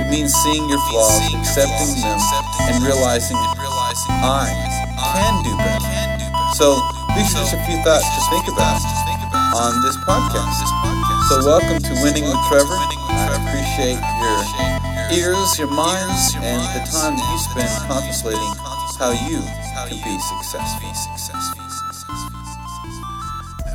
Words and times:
It 0.00 0.08
means 0.08 0.32
seeing 0.32 0.66
your 0.66 0.80
flaws, 0.88 1.28
accepting 1.36 1.92
them, 2.00 2.16
and 2.72 2.80
realizing 2.80 3.36
I 3.36 4.48
can 4.96 5.44
do 5.44 5.52
better. 5.60 5.84
So 6.56 6.80
these 7.12 7.28
are 7.36 7.44
just 7.44 7.52
a 7.52 7.60
few 7.68 7.76
thoughts 7.84 8.08
to 8.08 8.20
think 8.32 8.48
about 8.48 8.80
on 9.60 9.76
this 9.84 10.00
podcast. 10.08 10.56
So 11.28 11.44
welcome 11.44 11.84
to 11.84 11.92
Winning 12.00 12.24
with 12.24 12.40
Trevor. 12.48 12.80
I 13.12 13.44
appreciate 13.44 14.00
your 14.00 14.40
ears, 15.20 15.58
your 15.60 15.68
minds, 15.68 16.32
and 16.40 16.64
the 16.72 16.80
time 16.88 17.20
that 17.20 17.26
you 17.28 17.36
spend 17.52 17.68
contemplating 17.84 18.56
how 18.96 19.12
you 19.28 19.44
can 19.76 20.00
be 20.00 20.16
successful. 20.16 20.88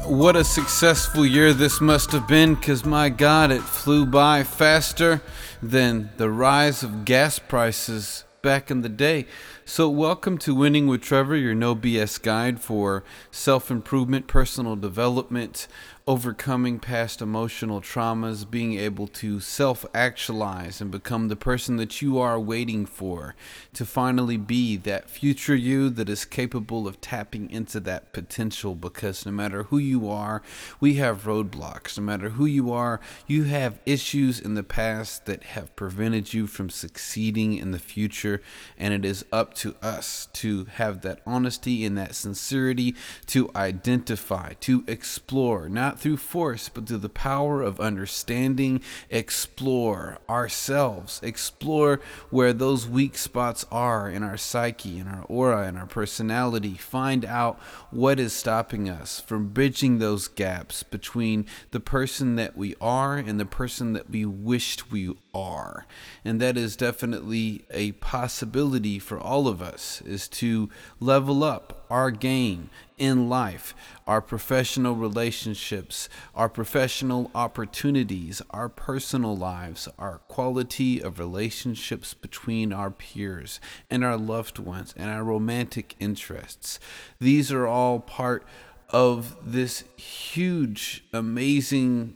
What 0.09 0.35
a 0.35 0.43
successful 0.43 1.23
year 1.25 1.53
this 1.53 1.79
must 1.79 2.11
have 2.13 2.27
been, 2.27 2.55
because 2.55 2.83
my 2.83 3.09
God, 3.09 3.51
it 3.51 3.61
flew 3.61 4.07
by 4.07 4.43
faster 4.43 5.21
than 5.70 6.09
the 6.18 6.29
rise 6.29 6.84
of 6.84 7.05
gas 7.05 7.39
prices 7.39 8.23
back 8.41 8.70
in 8.70 8.81
the 8.81 8.89
day. 8.89 9.26
So, 9.66 9.89
welcome 9.89 10.38
to 10.39 10.53
Winning 10.53 10.85
with 10.85 11.02
Trevor, 11.02 11.35
your 11.35 11.55
no 11.55 11.76
BS 11.76 12.22
guide 12.22 12.59
for 12.59 13.03
self 13.31 13.72
improvement, 13.72 14.27
personal 14.27 14.75
development, 14.75 15.67
overcoming 16.08 16.77
past 16.77 17.20
emotional 17.20 17.82
traumas, 17.82 18.48
being 18.48 18.77
able 18.77 19.08
to 19.08 19.40
self 19.40 19.84
actualize 19.91 20.80
and 20.80 20.91
become 20.91 21.30
the 21.30 21.36
person 21.36 21.78
that 21.78 22.00
you 22.00 22.20
are 22.20 22.40
waiting 22.40 22.86
for, 22.86 23.34
to 23.73 23.84
finally 23.84 24.38
be 24.38 24.78
that 24.78 25.09
future 25.09 25.55
you 25.55 25.90
that 25.90 26.08
is 26.08 26.23
capable 26.23 26.88
of 26.88 27.02
tapping 27.02 27.50
into 27.50 27.80
that 27.80 28.14
potential. 28.14 28.76
Because 28.76 29.26
no 29.26 29.31
matter 29.31 29.64
who 29.64 29.80
you 29.80 30.08
are, 30.08 30.44
we 30.80 30.95
have 30.95 31.23
roadblocks. 31.23 31.98
No 31.98 32.04
matter 32.04 32.30
who 32.30 32.45
you 32.45 32.72
are, 32.72 33.00
you 33.26 33.45
have 33.45 33.80
issues 33.88 34.40
in 34.40 34.53
the 34.53 34.64
past 34.64 35.26
that 35.26 35.42
have 35.44 35.76
prevented 35.76 36.36
you 36.36 36.45
from 36.45 36.70
succeeding 36.70 37.53
in 37.53 37.72
the 37.72 37.80
future, 37.80 38.44
and 38.78 38.94
it 38.94 39.03
is 39.03 39.26
up 39.31 39.56
to 39.56 39.76
us 39.81 40.28
to 40.34 40.66
have 40.66 41.02
that 41.02 41.22
honesty 41.25 41.84
and 41.84 41.97
that 41.97 42.14
sincerity 42.14 42.94
to 43.25 43.50
identify, 43.56 44.53
to 44.59 44.84
explore, 44.88 45.67
not 45.67 45.94
not 45.95 46.01
through 46.01 46.17
force, 46.17 46.67
but 46.67 46.85
through 46.85 46.97
the 46.97 47.07
power 47.07 47.61
of 47.61 47.79
understanding, 47.79 48.81
explore 49.09 50.17
ourselves, 50.29 51.21
explore 51.23 52.01
where 52.29 52.51
those 52.51 52.85
weak 52.88 53.17
spots 53.17 53.65
are 53.71 54.09
in 54.09 54.21
our 54.21 54.35
psyche, 54.35 54.99
in 54.99 55.07
our 55.07 55.23
aura, 55.29 55.67
in 55.67 55.77
our 55.77 55.85
personality, 55.85 56.73
find 56.73 57.23
out 57.23 57.57
what 57.91 58.19
is 58.19 58.33
stopping 58.33 58.89
us 58.89 59.21
from 59.21 59.47
bridging 59.47 59.99
those 59.99 60.27
gaps 60.27 60.83
between 60.83 61.45
the 61.71 61.79
person 61.79 62.35
that 62.35 62.57
we 62.57 62.75
are 62.81 63.16
and 63.16 63.39
the 63.39 63.45
person 63.45 63.93
that 63.93 64.09
we 64.09 64.25
wished 64.25 64.91
we 64.91 65.16
are. 65.33 65.85
And 66.25 66.41
that 66.41 66.57
is 66.57 66.75
definitely 66.75 67.63
a 67.71 67.93
possibility 67.93 68.99
for 68.99 69.17
all 69.17 69.47
of 69.47 69.61
us 69.61 70.01
is 70.01 70.27
to 70.27 70.69
level 70.99 71.43
up 71.43 71.85
our 71.89 72.11
game 72.11 72.69
in 72.97 73.29
life, 73.29 73.75
our 74.07 74.21
professional 74.21 74.95
relationships, 74.95 76.07
our 76.33 76.49
professional 76.49 77.29
opportunities, 77.35 78.41
our 78.51 78.69
personal 78.69 79.35
lives, 79.35 79.88
our 79.97 80.19
quality 80.27 81.01
of 81.01 81.19
relationships 81.19 82.13
between 82.13 82.71
our 82.71 82.91
peers 82.91 83.59
and 83.89 84.03
our 84.03 84.17
loved 84.17 84.59
ones, 84.59 84.93
and 84.97 85.09
our 85.09 85.23
romantic 85.23 85.95
interests. 85.99 86.79
These 87.19 87.51
are 87.51 87.67
all 87.67 87.99
part 87.99 88.45
of 88.89 89.35
this 89.43 89.83
huge, 89.97 91.03
amazing 91.11 92.16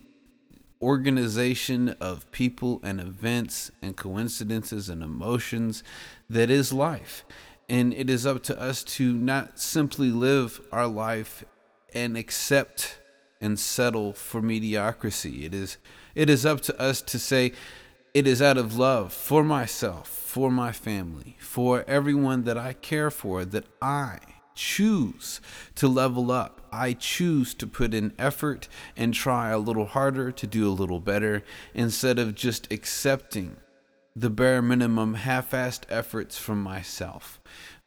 organization 0.82 1.90
of 2.00 2.30
people 2.30 2.80
and 2.82 3.00
events 3.00 3.70
and 3.82 3.96
coincidences 3.96 4.88
and 4.88 5.02
emotions 5.02 5.82
that 6.28 6.48
is 6.48 6.72
life. 6.72 7.24
And 7.70 7.94
it 7.94 8.10
is 8.10 8.26
up 8.26 8.42
to 8.44 8.60
us 8.60 8.82
to 8.82 9.12
not 9.12 9.60
simply 9.60 10.10
live 10.10 10.60
our 10.72 10.88
life 10.88 11.44
and 11.94 12.16
accept 12.16 12.98
and 13.40 13.58
settle 13.58 14.12
for 14.12 14.42
mediocrity. 14.42 15.44
It 15.44 15.54
is 15.54 15.78
it 16.16 16.28
is 16.28 16.44
up 16.44 16.60
to 16.62 16.80
us 16.80 17.00
to 17.02 17.18
say 17.18 17.52
it 18.12 18.26
is 18.26 18.42
out 18.42 18.58
of 18.58 18.76
love 18.76 19.12
for 19.12 19.44
myself, 19.44 20.08
for 20.08 20.50
my 20.50 20.72
family, 20.72 21.36
for 21.38 21.84
everyone 21.86 22.42
that 22.42 22.58
I 22.58 22.72
care 22.72 23.10
for 23.10 23.44
that 23.44 23.66
I 23.80 24.18
choose 24.56 25.40
to 25.76 25.86
level 25.86 26.32
up. 26.32 26.60
I 26.72 26.92
choose 26.92 27.54
to 27.54 27.68
put 27.68 27.94
in 27.94 28.12
effort 28.18 28.66
and 28.96 29.14
try 29.14 29.50
a 29.50 29.58
little 29.58 29.86
harder 29.86 30.32
to 30.32 30.46
do 30.46 30.68
a 30.68 30.74
little 30.74 30.98
better 30.98 31.44
instead 31.72 32.18
of 32.18 32.34
just 32.34 32.70
accepting 32.72 33.56
the 34.14 34.30
bare 34.30 34.60
minimum 34.60 35.14
half 35.14 35.50
assed 35.52 35.82
efforts 35.88 36.38
from 36.38 36.62
myself. 36.62 37.40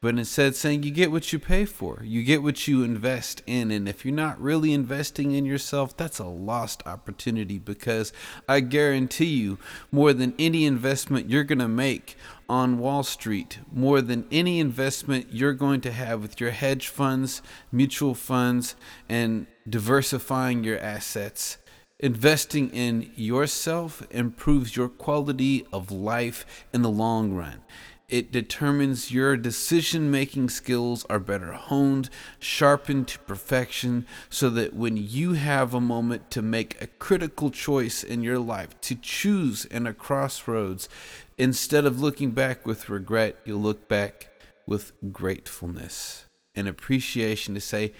But 0.03 0.17
instead, 0.17 0.53
saying 0.57 0.84
you 0.84 0.91
get 0.91 1.13
what 1.13 1.31
you 1.31 1.39
pay 1.39 1.63
for, 1.63 2.01
you 2.03 2.23
get 2.23 2.44
what 2.44 2.67
you 2.67 2.84
invest 2.84 3.41
in. 3.47 3.72
And 3.72 3.88
if 3.88 4.03
you're 4.03 4.13
not 4.13 4.38
really 4.38 4.73
investing 4.73 5.31
in 5.31 5.45
yourself, 5.45 5.95
that's 5.95 6.19
a 6.19 6.25
lost 6.25 6.85
opportunity 6.85 7.57
because 7.57 8.12
I 8.50 8.59
guarantee 8.59 9.33
you, 9.33 9.59
more 9.94 10.12
than 10.12 10.33
any 10.38 10.66
investment 10.66 11.29
you're 11.29 11.45
going 11.45 11.59
to 11.59 11.69
make 11.69 12.17
on 12.50 12.79
Wall 12.79 13.03
Street, 13.03 13.59
more 13.72 14.01
than 14.01 14.28
any 14.29 14.59
investment 14.59 15.28
you're 15.31 15.53
going 15.53 15.79
to 15.79 15.91
have 15.94 16.22
with 16.22 16.41
your 16.41 16.51
hedge 16.51 16.89
funds, 16.89 17.41
mutual 17.72 18.13
funds, 18.13 18.75
and 19.07 19.47
diversifying 19.69 20.66
your 20.66 20.79
assets, 20.79 21.59
Investing 22.03 22.69
in 22.71 23.09
yourself 23.15 24.05
improves 24.11 24.75
your 24.75 24.89
quality 24.89 25.65
of 25.71 25.89
life 25.89 26.65
in 26.73 26.81
the 26.81 26.89
long 26.89 27.31
run. 27.31 27.61
It 28.09 28.29
determines 28.29 29.09
your 29.09 29.37
decision 29.37 30.11
making 30.11 30.49
skills 30.49 31.05
are 31.09 31.17
better 31.17 31.53
honed, 31.53 32.09
sharpened 32.39 33.07
to 33.07 33.19
perfection, 33.19 34.05
so 34.29 34.49
that 34.49 34.73
when 34.73 34.97
you 34.97 35.31
have 35.31 35.73
a 35.73 35.79
moment 35.79 36.29
to 36.31 36.41
make 36.41 36.75
a 36.81 36.87
critical 36.87 37.49
choice 37.49 38.03
in 38.03 38.21
your 38.21 38.37
life, 38.37 38.81
to 38.81 38.95
choose 38.95 39.63
in 39.63 39.87
a 39.87 39.93
crossroads, 39.93 40.89
instead 41.37 41.85
of 41.85 42.01
looking 42.01 42.31
back 42.31 42.65
with 42.65 42.89
regret, 42.89 43.37
you'll 43.45 43.61
look 43.61 43.87
back 43.87 44.27
with 44.67 44.91
gratefulness 45.13 46.25
and 46.53 46.67
appreciation 46.67 47.53
to 47.53 47.61
say, 47.61 47.93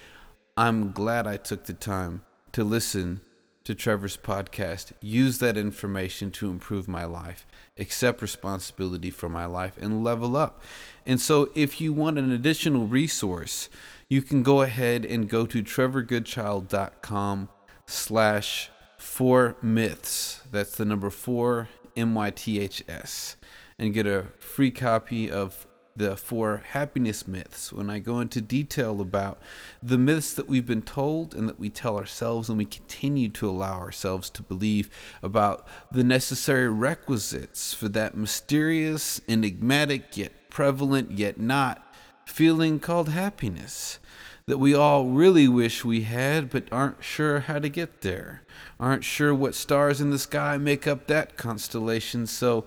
I'm 0.57 0.91
glad 0.91 1.25
I 1.25 1.37
took 1.37 1.67
the 1.67 1.73
time 1.73 2.23
to 2.51 2.65
listen 2.65 3.21
to 3.63 3.74
Trevor's 3.74 4.18
podcast, 4.18 4.91
use 5.01 5.40
that 5.40 5.57
information 5.57 6.31
to 6.31 6.50
improve 6.50 6.88
my 6.88 7.06
life, 7.06 7.46
accept 7.78 8.22
responsibility 8.22 9.09
for 9.09 9.29
my 9.29 9.46
life, 9.46 9.78
and 9.81 10.03
level 10.03 10.35
up. 10.35 10.62
And 11.06 11.19
so, 11.19 11.50
if 11.56 11.79
you 11.79 11.94
want 11.94 12.18
an 12.18 12.31
additional 12.31 12.88
resource, 12.88 13.69
you 14.09 14.22
can 14.22 14.44
go 14.44 14.62
ahead 14.62 15.06
and 15.06 15.29
go 15.29 15.46
to 15.46 15.63
trevorgoodchild.com 15.63 17.50
slash 17.85 18.69
four 18.97 19.56
myths. 19.62 20.41
That's 20.51 20.75
the 20.75 20.85
number 20.85 21.09
four, 21.09 21.69
M 21.95 22.16
Y 22.16 22.31
T 22.31 22.59
H 22.59 22.84
S, 22.88 23.38
and 23.80 23.94
get 23.94 24.07
a 24.07 24.28
free 24.40 24.72
copy 24.72 25.31
of 25.31 25.68
the 25.95 26.17
four 26.17 26.63
happiness 26.71 27.27
myths 27.27 27.71
when 27.71 27.89
I 27.89 27.99
go 27.99 28.19
into 28.19 28.41
detail 28.41 28.99
about 28.99 29.39
the 29.81 29.97
myths 29.97 30.33
that 30.33 30.47
we've 30.47 30.65
been 30.65 30.81
told 30.81 31.35
and 31.35 31.47
that 31.47 31.59
we 31.59 31.69
tell 31.69 31.97
ourselves 31.97 32.49
and 32.49 32.57
we 32.57 32.65
continue 32.65 33.29
to 33.29 33.49
allow 33.49 33.79
ourselves 33.79 34.29
to 34.31 34.43
believe 34.43 34.89
about 35.21 35.67
the 35.91 36.03
necessary 36.03 36.69
requisites 36.69 37.73
for 37.73 37.89
that 37.89 38.17
mysterious, 38.17 39.21
enigmatic, 39.27 40.17
yet 40.17 40.31
prevalent, 40.49 41.11
yet 41.11 41.39
not 41.39 41.93
feeling 42.25 42.79
called 42.79 43.09
happiness 43.09 43.99
that 44.45 44.57
we 44.57 44.73
all 44.73 45.07
really 45.07 45.47
wish 45.47 45.85
we 45.85 46.01
had 46.01 46.49
but 46.49 46.67
aren't 46.71 47.03
sure 47.03 47.41
how 47.41 47.59
to 47.59 47.69
get 47.69 48.01
there, 48.01 48.41
aren't 48.79 49.03
sure 49.03 49.33
what 49.33 49.55
stars 49.55 50.01
in 50.01 50.09
the 50.09 50.19
sky 50.19 50.57
make 50.57 50.85
up 50.87 51.07
that 51.07 51.37
constellation. 51.37 52.27
So, 52.27 52.65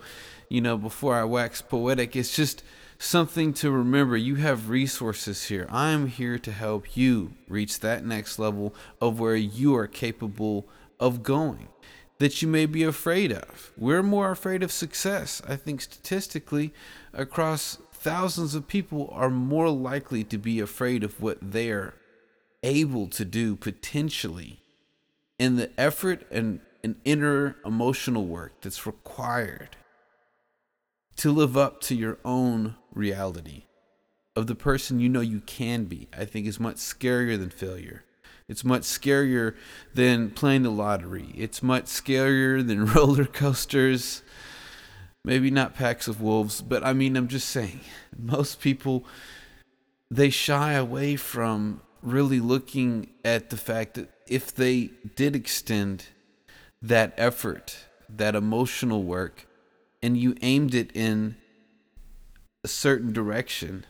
you 0.49 0.61
know, 0.61 0.79
before 0.79 1.17
I 1.17 1.25
wax 1.25 1.61
poetic, 1.61 2.17
it's 2.17 2.35
just 2.35 2.63
something 2.99 3.53
to 3.55 3.71
remember. 3.71 4.17
You 4.17 4.37
have 4.37 4.71
resources 4.71 5.45
here. 5.45 5.67
I 5.71 5.91
am 5.91 6.07
here 6.07 6.39
to 6.39 6.53
help 6.53 6.97
you 6.97 7.33
reach 7.49 7.81
that 7.81 8.05
next 8.05 8.39
level 8.39 8.75
of 9.01 9.21
where 9.21 9.37
you 9.37 9.75
are 9.77 9.87
capable 9.87 10.67
of 10.99 11.23
going 11.23 11.69
that 12.19 12.41
you 12.41 12.49
may 12.49 12.67
be 12.67 12.83
afraid 12.83 13.33
of. 13.33 13.73
We're 13.77 14.03
more 14.03 14.31
afraid 14.31 14.63
of 14.63 14.73
success. 14.73 15.43
I 15.47 15.57
think 15.57 15.83
statistically, 15.83 16.73
across 17.13 17.79
thousands 17.93 18.55
of 18.55 18.69
people, 18.69 19.11
are 19.13 19.31
more 19.31 19.69
likely 19.69 20.25
to 20.25 20.39
be 20.39 20.61
afraid 20.61 21.05
of 21.05 21.21
what 21.21 21.39
they're 21.43 21.95
able 22.63 23.07
to 23.09 23.25
do 23.25 23.55
potentially 23.55 24.61
in 25.39 25.57
the 25.57 25.71
effort 25.79 26.27
and, 26.31 26.61
and 26.83 26.97
inner 27.05 27.57
emotional 27.65 28.27
work 28.27 28.61
that's 28.63 28.87
required 28.87 29.77
to 31.17 31.31
live 31.33 31.57
up 31.57 31.81
to 31.81 31.95
your 31.95 32.19
own 32.25 32.77
reality 32.97 33.65
of 34.35 34.47
the 34.47 34.55
person 34.55 35.01
you 35.01 35.09
know 35.09 35.21
you 35.21 35.41
can 35.41 35.85
be, 35.85 36.09
I 36.17 36.25
think 36.25 36.47
is 36.47 36.59
much 36.59 36.77
scarier 36.77 37.39
than 37.39 37.51
failure. 37.51 38.05
It's 38.49 38.65
much 38.65 38.83
scarier 38.83 39.55
than 39.95 40.31
playing 40.31 40.63
the 40.63 40.71
lottery. 40.71 41.33
It's 41.37 41.63
much 41.63 41.85
scarier 41.87 42.65
than 42.65 42.87
roller 42.95 43.25
coasters. 43.25 44.23
maybe 45.25 45.51
not 45.51 45.75
packs 45.75 46.07
of 46.07 46.21
wolves, 46.21 46.61
but 46.61 46.85
I 46.85 46.93
mean, 46.93 47.17
I'm 47.17 47.29
just 47.29 47.49
saying, 47.49 47.81
most 48.17 48.61
people 48.61 49.05
they 50.09 50.31
shy 50.31 50.73
away 50.75 51.17
from 51.17 51.81
really 52.01 52.39
looking 52.39 53.09
at 53.25 53.51
the 53.51 53.57
fact 53.57 53.95
that 53.95 54.09
if 54.29 54.55
they 54.55 54.91
did 55.17 55.35
extend 55.35 56.07
that 56.81 57.13
effort, 57.17 57.87
that 58.09 58.37
emotional 58.37 59.03
work, 59.03 59.49
and 60.03 60.17
you 60.17 60.37
aimed 60.43 60.75
it 60.75 60.93
in 60.95 61.37
a 62.67 62.69
certain 62.69 63.13
direction, 63.13 63.87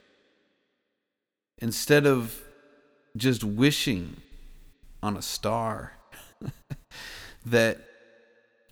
instead 1.57 2.07
of 2.07 2.43
just 3.17 3.43
wishing 3.43 4.19
on 5.03 5.17
a 5.17 5.23
star 5.23 5.95
that 7.47 7.79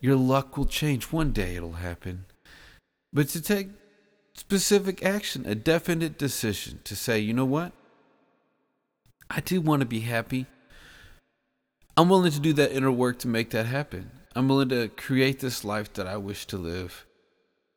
your 0.00 0.16
luck 0.16 0.58
will 0.58 0.66
change. 0.66 1.04
One 1.04 1.32
day 1.32 1.56
it'll 1.56 1.80
happen. 1.80 2.26
But 3.14 3.30
to 3.30 3.40
take 3.40 3.68
specific 4.34 5.02
action, 5.02 5.46
a 5.46 5.54
definite 5.54 6.18
decision 6.18 6.80
to 6.84 6.94
say, 6.94 7.18
you 7.18 7.32
know 7.32 7.46
what? 7.46 7.72
I 9.30 9.40
do 9.40 9.62
want 9.62 9.80
to 9.80 9.86
be 9.86 10.00
happy. 10.00 10.44
I'm 11.96 12.10
willing 12.10 12.32
to 12.32 12.40
do 12.40 12.52
that 12.52 12.72
inner 12.72 12.92
work 12.92 13.20
to 13.20 13.28
make 13.28 13.48
that 13.52 13.64
happen. 13.64 14.10
I'm 14.36 14.48
willing 14.48 14.68
to 14.68 14.88
create 14.88 15.40
this 15.40 15.64
life 15.64 15.94
that 15.94 16.06
I 16.06 16.18
wish 16.18 16.44
to 16.48 16.58
live 16.58 17.06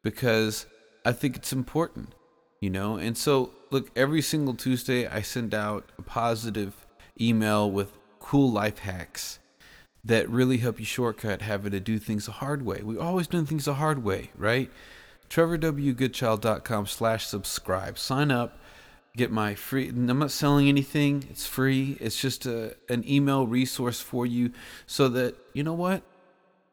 because 0.03 0.65
I 1.07 1.13
think 1.13 1.37
it's 1.37 1.53
important, 1.53 2.13
you 2.59 2.69
know? 2.69 2.97
And 2.97 3.17
so, 3.17 3.51
look, 3.71 3.89
every 3.95 4.21
single 4.21 4.53
Tuesday, 4.53 5.07
I 5.07 5.21
send 5.21 5.53
out 5.53 5.91
a 5.97 6.01
positive 6.01 6.85
email 7.19 7.69
with 7.69 7.91
cool 8.19 8.51
life 8.51 8.79
hacks 8.79 9.39
that 10.03 10.29
really 10.29 10.57
help 10.57 10.79
you 10.79 10.85
shortcut 10.85 11.41
having 11.41 11.71
to 11.71 11.79
do 11.79 11.99
things 11.99 12.27
the 12.27 12.33
hard 12.33 12.65
way. 12.65 12.81
We're 12.81 13.01
always 13.01 13.27
doing 13.27 13.45
things 13.45 13.65
the 13.65 13.75
hard 13.75 14.03
way, 14.03 14.31
right? 14.35 14.71
TrevorWGoodchild.com 15.29 16.87
slash 16.87 17.27
subscribe. 17.27 17.97
Sign 17.97 18.31
up. 18.31 18.59
Get 19.15 19.31
my 19.31 19.55
free. 19.55 19.89
I'm 19.89 20.19
not 20.19 20.31
selling 20.31 20.69
anything. 20.69 21.25
It's 21.29 21.47
free. 21.47 21.97
It's 21.99 22.21
just 22.21 22.45
a, 22.45 22.75
an 22.87 23.03
email 23.09 23.47
resource 23.47 23.99
for 23.99 24.25
you 24.25 24.51
so 24.85 25.09
that, 25.09 25.35
you 25.53 25.63
know 25.63 25.73
what? 25.73 26.03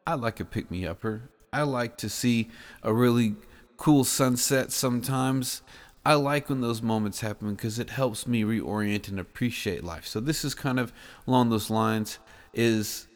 I 0.05 0.13
like 0.13 0.39
a 0.39 0.45
pick 0.45 0.69
me 0.69 0.85
upper. 0.85 1.23
I 1.51 1.63
like 1.63 1.97
to 1.97 2.09
see 2.09 2.49
a 2.83 2.93
really 2.93 3.35
cool 3.77 4.03
sunset 4.03 4.71
sometimes. 4.71 5.61
I 6.05 6.13
like 6.13 6.49
when 6.49 6.61
those 6.61 6.81
moments 6.81 7.21
happen 7.21 7.55
because 7.55 7.79
it 7.79 7.89
helps 7.89 8.27
me 8.27 8.43
reorient 8.43 9.07
and 9.07 9.19
appreciate 9.19 9.83
life. 9.83 10.05
So 10.05 10.19
this 10.19 10.45
is 10.45 10.53
kind 10.53 10.79
of 10.79 10.93
along 11.27 11.49
those 11.49 11.69
lines 11.69 12.19
is 12.53 13.07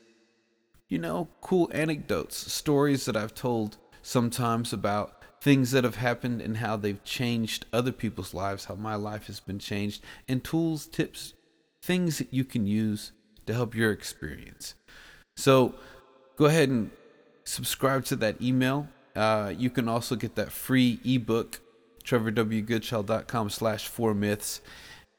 you 0.90 0.98
know, 0.98 1.28
cool 1.42 1.70
anecdotes, 1.72 2.52
stories 2.52 3.06
that 3.06 3.16
I've 3.16 3.36
told 3.36 3.78
sometimes 4.02 4.74
about 4.74 5.14
things 5.40 5.72
that 5.72 5.84
have 5.84 5.96
happened 5.96 6.42
and 6.42 6.58
how 6.58 6.76
they've 6.76 7.04
changed 7.04 7.66
other 7.72 7.92
people's 7.92 8.34
lives, 8.34 8.66
how 8.66 8.76
my 8.76 8.96
life 8.96 9.28
has 9.28 9.40
been 9.40 9.60
changed, 9.60 10.04
and 10.28 10.44
tools, 10.44 10.88
tips, 10.88 11.34
things 11.82 12.18
that 12.18 12.34
you 12.34 12.44
can 12.44 12.66
use 12.66 13.12
to 13.46 13.54
help 13.54 13.76
your 13.76 13.92
experience. 13.92 14.74
So 15.38 15.76
go 16.36 16.46
ahead 16.46 16.70
and 16.70 16.90
subscribe 17.46 18.04
to 18.06 18.16
that 18.18 18.42
email. 18.42 18.88
Uh, 19.20 19.50
you 19.58 19.70
can 19.70 19.90
also 19.90 20.16
get 20.16 20.36
that 20.36 20.50
free 20.50 20.98
ebook, 21.04 21.60
trevorwgoodchild.com 22.06 23.50
slash 23.50 23.86
four 23.86 24.14
myths, 24.14 24.62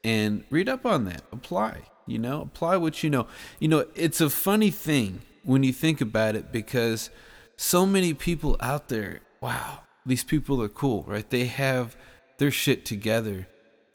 and 0.03 0.43
read 0.49 0.67
up 0.67 0.87
on 0.87 1.05
that. 1.05 1.21
Apply, 1.31 1.83
you 2.07 2.17
know, 2.17 2.41
apply 2.41 2.77
what 2.77 3.03
you 3.03 3.11
know. 3.11 3.27
You 3.59 3.67
know, 3.67 3.85
it's 3.93 4.19
a 4.19 4.31
funny 4.31 4.71
thing 4.71 5.21
when 5.43 5.61
you 5.61 5.71
think 5.71 6.01
about 6.01 6.35
it 6.35 6.51
because 6.51 7.11
so 7.57 7.85
many 7.85 8.15
people 8.15 8.57
out 8.59 8.87
there, 8.87 9.19
wow, 9.39 9.81
these 10.03 10.23
people 10.23 10.63
are 10.63 10.69
cool, 10.69 11.03
right? 11.07 11.29
They 11.29 11.45
have 11.45 11.95
their 12.39 12.49
shit 12.49 12.85
together. 12.85 13.47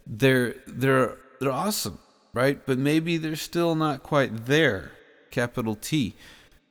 They're 0.07 0.55
they're 0.69 1.17
they're 1.41 1.51
awesome, 1.51 1.99
right? 2.33 2.65
But 2.65 2.79
maybe 2.79 3.17
they're 3.17 3.35
still 3.35 3.75
not 3.75 4.05
quite 4.05 4.47
there, 4.47 4.93
capital 5.33 5.75
T, 5.75 6.15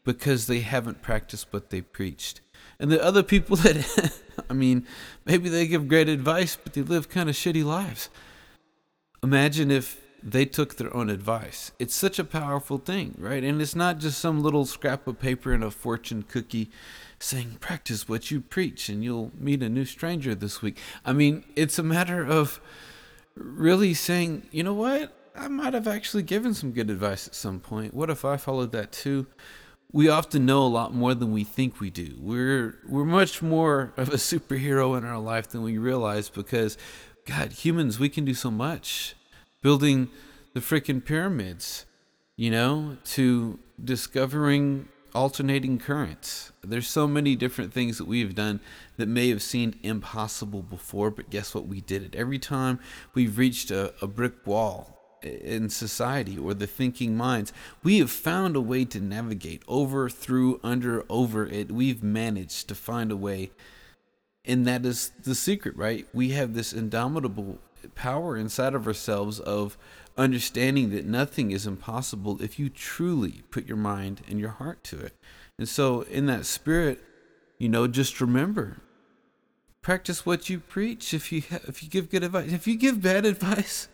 because 0.06 0.48
they 0.48 0.62
haven't 0.62 1.02
practiced 1.02 1.52
what 1.52 1.70
they 1.70 1.82
preached. 1.82 2.40
And 2.80 2.92
the 2.92 3.04
other 3.04 3.24
people 3.24 3.56
that 3.58 4.14
I 4.50 4.54
mean, 4.54 4.86
maybe 5.26 5.50
they 5.50 5.68
give 5.68 5.88
great 5.88 6.10
advice, 6.10 6.58
but 6.62 6.74
they 6.74 6.82
live 6.82 7.10
kind 7.10 7.30
of 7.30 7.36
shitty 7.36 7.64
lives. 7.64 8.10
Imagine 9.24 9.72
if 9.72 10.02
they 10.22 10.46
took 10.46 10.76
their 10.76 10.96
own 10.96 11.10
advice. 11.10 11.72
It's 11.78 11.96
such 11.96 12.18
a 12.18 12.24
powerful 12.24 12.80
thing, 12.80 13.16
right? 13.18 13.44
And 13.44 13.62
it's 13.62 13.76
not 13.76 14.00
just 14.00 14.20
some 14.20 14.42
little 14.42 14.66
scrap 14.66 15.08
of 15.08 15.20
paper 15.20 15.54
and 15.54 15.64
a 15.64 15.70
fortune 15.70 16.24
cookie 16.24 16.72
saying, 17.20 17.58
practice 17.60 18.10
what 18.10 18.32
you 18.32 18.42
preach 18.42 18.90
and 18.90 19.04
you'll 19.04 19.32
meet 19.38 19.62
a 19.62 19.70
new 19.70 19.86
stranger 19.86 20.34
this 20.34 20.62
week. 20.62 20.80
I 21.06 21.14
mean, 21.14 21.44
it's 21.56 21.78
a 21.78 21.84
matter 21.84 22.26
of 22.26 22.60
really 23.36 23.94
saying, 23.94 24.48
you 24.52 24.64
know 24.64 24.74
what? 24.74 25.14
I 25.36 25.48
might 25.48 25.74
have 25.74 25.88
actually 25.88 26.24
given 26.24 26.54
some 26.54 26.72
good 26.72 26.90
advice 26.90 27.28
at 27.28 27.36
some 27.36 27.60
point. 27.60 27.94
What 27.94 28.10
if 28.10 28.26
I 28.26 28.38
followed 28.38 28.72
that 28.72 28.92
too? 28.92 29.28
We 29.96 30.10
often 30.10 30.46
know 30.46 30.62
a 30.62 30.68
lot 30.68 30.94
more 30.94 31.16
than 31.16 31.32
we 31.32 31.46
think 31.46 31.80
we 31.80 31.90
do. 31.90 32.18
We're 32.20 32.76
we're 32.86 33.06
much 33.06 33.42
more 33.42 33.94
of 33.96 34.10
a 34.10 34.18
superhero 34.18 34.98
in 34.98 35.06
our 35.06 35.20
life 35.20 35.48
than 35.48 35.62
we 35.64 35.78
realize 35.78 36.28
because 36.28 36.78
God, 37.26 37.54
humans, 37.54 37.98
we 37.98 38.10
can 38.10 38.26
do 38.26 38.34
so 38.34 38.52
much 38.52 39.16
building 39.62 40.10
the 40.54 40.60
freaking 40.60 41.04
pyramids, 41.04 41.86
you 42.36 42.52
know, 42.52 42.98
to 43.06 43.58
discovering 43.82 44.90
alternating 45.14 45.80
currents. 45.80 46.52
There's 46.62 46.90
so 46.90 47.08
many 47.08 47.38
different 47.38 47.72
things 47.72 47.98
that 47.98 48.06
we've 48.06 48.36
done 48.36 48.60
that 48.98 49.08
may 49.08 49.30
have 49.30 49.42
seemed 49.42 49.78
impossible 49.82 50.62
before, 50.62 51.10
but 51.10 51.30
guess 51.30 51.56
what? 51.56 51.68
We 51.68 51.80
did 51.80 52.04
it. 52.04 52.16
Every 52.16 52.38
time 52.38 52.82
we've 53.14 53.38
reached 53.38 53.72
a, 53.72 53.94
a 54.02 54.08
brick 54.08 54.46
wall 54.46 54.95
in 55.22 55.70
society 55.70 56.38
or 56.38 56.54
the 56.54 56.68
thinking 56.68 57.16
minds, 57.16 57.54
we 57.84 58.00
have 58.00 58.12
found 58.12 58.56
a 58.56 58.62
way 58.62 58.86
to 58.86 59.00
navigate 59.00 59.64
over, 59.68 60.10
through, 60.10 60.60
under, 60.64 61.04
over 61.10 61.46
it. 61.46 61.72
We've 61.72 62.04
managed 62.04 62.68
to 62.70 62.76
find 62.76 63.12
a 63.12 63.18
way. 63.18 63.52
And 64.44 64.68
that 64.68 64.86
is 64.86 65.12
the 65.24 65.36
secret, 65.36 65.76
right? 65.76 66.08
We 66.14 66.30
have 66.30 66.54
this 66.54 66.74
indomitable 66.74 67.60
power 67.96 68.38
inside 68.38 68.74
of 68.74 68.88
ourselves 68.88 69.40
of 69.40 69.78
understanding 70.18 70.92
that 70.92 71.06
nothing 71.06 71.52
is 71.52 71.68
impossible 71.68 72.42
if 72.42 72.58
you 72.58 72.70
truly 72.70 73.44
put 73.52 73.68
your 73.68 73.78
mind 73.78 74.22
and 74.30 74.40
your 74.40 74.52
heart 74.52 74.84
to 74.86 75.00
it. 75.00 75.14
And 75.58 75.68
so, 75.68 76.02
in 76.02 76.26
that 76.28 76.46
spirit, 76.46 77.02
you 77.58 77.70
know, 77.70 77.88
just 77.88 78.22
remember 78.22 78.78
practice 79.86 80.26
what 80.26 80.50
you 80.50 80.60
preach. 80.60 81.14
If 81.14 81.32
you 81.32 81.44
if 81.50 81.84
you 81.84 81.90
give 81.90 82.10
good 82.10 82.24
advice, 82.24 82.52
if 82.52 82.68
you 82.68 82.76
give 82.76 83.02
bad 83.02 83.26
advice, 83.34 83.88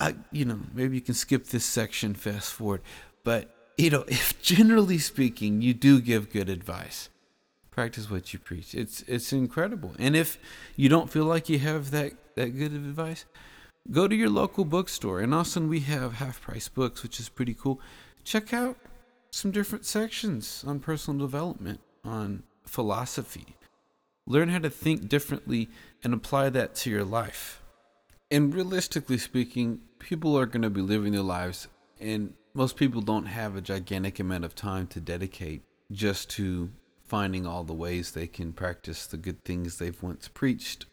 I 0.00 0.14
you 0.32 0.44
know 0.44 0.60
maybe 0.72 0.96
you 0.96 1.00
can 1.00 1.14
skip 1.14 1.46
this 1.46 1.64
section, 1.64 2.14
fast 2.14 2.52
forward. 2.52 2.82
But 3.22 3.54
you 3.76 3.90
know, 3.90 4.04
if 4.08 4.40
generally 4.42 4.98
speaking, 4.98 5.62
you 5.62 5.74
do 5.74 6.00
give 6.00 6.30
good 6.30 6.48
advice, 6.48 7.08
practice 7.70 8.10
what 8.10 8.32
you 8.32 8.38
preach. 8.38 8.74
It's 8.74 9.02
it's 9.02 9.32
incredible. 9.32 9.94
And 9.98 10.16
if 10.16 10.38
you 10.76 10.88
don't 10.88 11.10
feel 11.10 11.24
like 11.24 11.48
you 11.48 11.58
have 11.58 11.90
that 11.90 12.12
that 12.36 12.56
good 12.56 12.74
of 12.74 12.84
advice, 12.84 13.24
go 13.90 14.08
to 14.08 14.14
your 14.14 14.30
local 14.30 14.64
bookstore. 14.64 15.20
In 15.20 15.32
Austin, 15.32 15.68
we 15.68 15.80
have 15.80 16.14
half 16.14 16.40
price 16.40 16.68
books, 16.68 17.02
which 17.02 17.20
is 17.20 17.28
pretty 17.28 17.54
cool. 17.54 17.80
Check 18.24 18.52
out 18.52 18.76
some 19.30 19.50
different 19.50 19.84
sections 19.84 20.64
on 20.66 20.78
personal 20.78 21.18
development, 21.18 21.80
on 22.04 22.44
philosophy. 22.66 23.56
Learn 24.26 24.48
how 24.48 24.58
to 24.58 24.70
think 24.70 25.08
differently 25.08 25.68
and 26.02 26.14
apply 26.14 26.48
that 26.50 26.74
to 26.76 26.90
your 26.90 27.04
life. 27.04 27.60
And 28.34 28.52
realistically 28.52 29.18
speaking, 29.18 29.78
people 30.00 30.36
are 30.36 30.44
going 30.44 30.62
to 30.62 30.70
be 30.70 30.80
living 30.80 31.12
their 31.12 31.22
lives, 31.22 31.68
and 32.00 32.34
most 32.52 32.74
people 32.74 33.00
don't 33.00 33.26
have 33.26 33.54
a 33.54 33.60
gigantic 33.60 34.18
amount 34.18 34.44
of 34.44 34.56
time 34.56 34.88
to 34.88 35.00
dedicate 35.00 35.62
just 35.92 36.30
to 36.30 36.72
finding 37.04 37.46
all 37.46 37.62
the 37.62 37.72
ways 37.72 38.10
they 38.10 38.26
can 38.26 38.52
practice 38.52 39.06
the 39.06 39.16
good 39.16 39.44
things 39.44 39.78
they've 39.78 40.02
once 40.02 40.26
preached. 40.26 40.86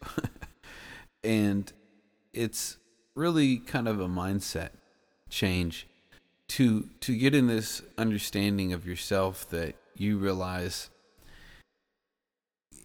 and 1.24 1.72
it's 2.32 2.76
really 3.16 3.56
kind 3.56 3.88
of 3.88 3.98
a 3.98 4.06
mindset 4.06 4.70
change 5.28 5.88
to 6.46 6.88
to 7.00 7.16
get 7.16 7.34
in 7.34 7.48
this 7.48 7.82
understanding 7.98 8.72
of 8.72 8.86
yourself 8.86 9.50
that 9.50 9.74
you 9.96 10.16
realize 10.16 10.90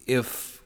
if 0.04 0.64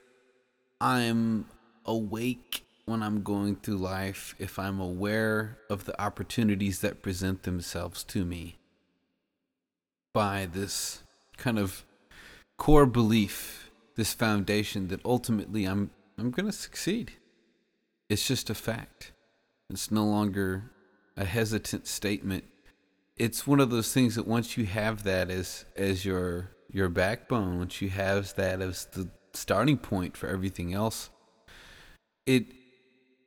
I'm 0.81 1.45
awake 1.85 2.62
when 2.85 3.01
I'm 3.01 3.23
going 3.23 3.55
through 3.55 3.77
life, 3.77 4.35
if 4.39 4.59
I'm 4.59 4.79
aware 4.79 5.57
of 5.69 5.85
the 5.85 5.99
opportunities 6.01 6.79
that 6.81 7.01
present 7.01 7.43
themselves 7.43 8.03
to 8.05 8.25
me 8.25 8.57
by 10.13 10.47
this 10.51 11.03
kind 11.37 11.57
of 11.57 11.85
core 12.57 12.85
belief, 12.85 13.71
this 13.95 14.13
foundation 14.13 14.89
that 14.89 15.01
ultimately 15.05 15.65
I'm 15.65 15.91
I'm 16.17 16.29
going 16.29 16.45
to 16.45 16.51
succeed. 16.51 17.13
It's 18.07 18.27
just 18.27 18.49
a 18.49 18.55
fact. 18.55 19.13
It's 19.69 19.89
no 19.89 20.05
longer 20.05 20.71
a 21.17 21.25
hesitant 21.25 21.87
statement. 21.87 22.43
It's 23.17 23.47
one 23.47 23.59
of 23.59 23.71
those 23.71 23.91
things 23.93 24.15
that 24.15 24.27
once 24.27 24.57
you 24.57 24.65
have 24.65 25.03
that 25.03 25.31
as 25.31 25.65
as 25.75 26.03
your 26.03 26.51
your 26.69 26.89
backbone, 26.89 27.59
once 27.59 27.81
you 27.81 27.89
have 27.89 28.35
that 28.35 28.61
as 28.61 28.85
the 28.87 29.09
starting 29.33 29.77
point 29.77 30.17
for 30.17 30.27
everything 30.27 30.73
else, 30.73 31.09
it 32.25 32.45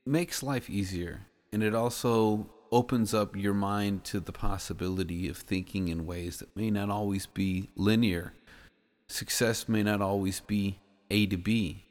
makes 0.07 0.43
life 0.43 0.71
easier. 0.71 1.27
And 1.53 1.63
it 1.63 1.75
also 1.75 2.51
opens 2.73 3.15
up 3.15 3.37
your 3.37 3.55
mind 3.55 4.05
to 4.05 4.21
the 4.21 4.33
possibility 4.33 5.29
of 5.29 5.37
thinking 5.37 5.89
in 5.89 6.07
ways 6.07 6.39
that 6.39 6.55
may 6.57 6.71
not 6.71 6.91
always 6.91 7.27
be 7.27 7.71
linear. 7.77 8.33
Success 9.09 9.69
may 9.69 9.83
not 9.83 10.01
always 10.01 10.41
be 10.41 10.79
A 11.11 11.27
to 11.27 11.37
B. 11.37 11.85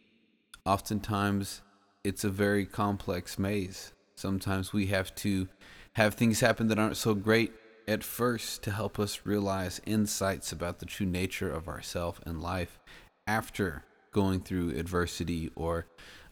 Oftentimes, 0.66 1.62
it's 2.04 2.24
a 2.24 2.30
very 2.30 2.66
complex 2.66 3.40
maze. 3.40 3.94
Sometimes 4.16 4.74
we 4.74 4.88
have 4.88 5.14
to 5.16 5.48
have 5.94 6.14
things 6.14 6.42
happen 6.42 6.68
that 6.68 6.80
aren't 6.80 6.98
so 6.98 7.14
great 7.14 7.54
at 7.88 8.04
first 8.04 8.64
to 8.64 8.72
help 8.72 9.00
us 9.00 9.22
realize 9.24 9.82
insights 9.86 10.52
about 10.52 10.80
the 10.80 10.86
true 10.86 11.06
nature 11.06 11.52
of 11.52 11.68
ourself 11.68 12.20
and 12.26 12.42
life 12.42 12.80
after 13.28 13.84
going 14.16 14.40
through 14.40 14.70
adversity 14.70 15.52
or 15.58 15.88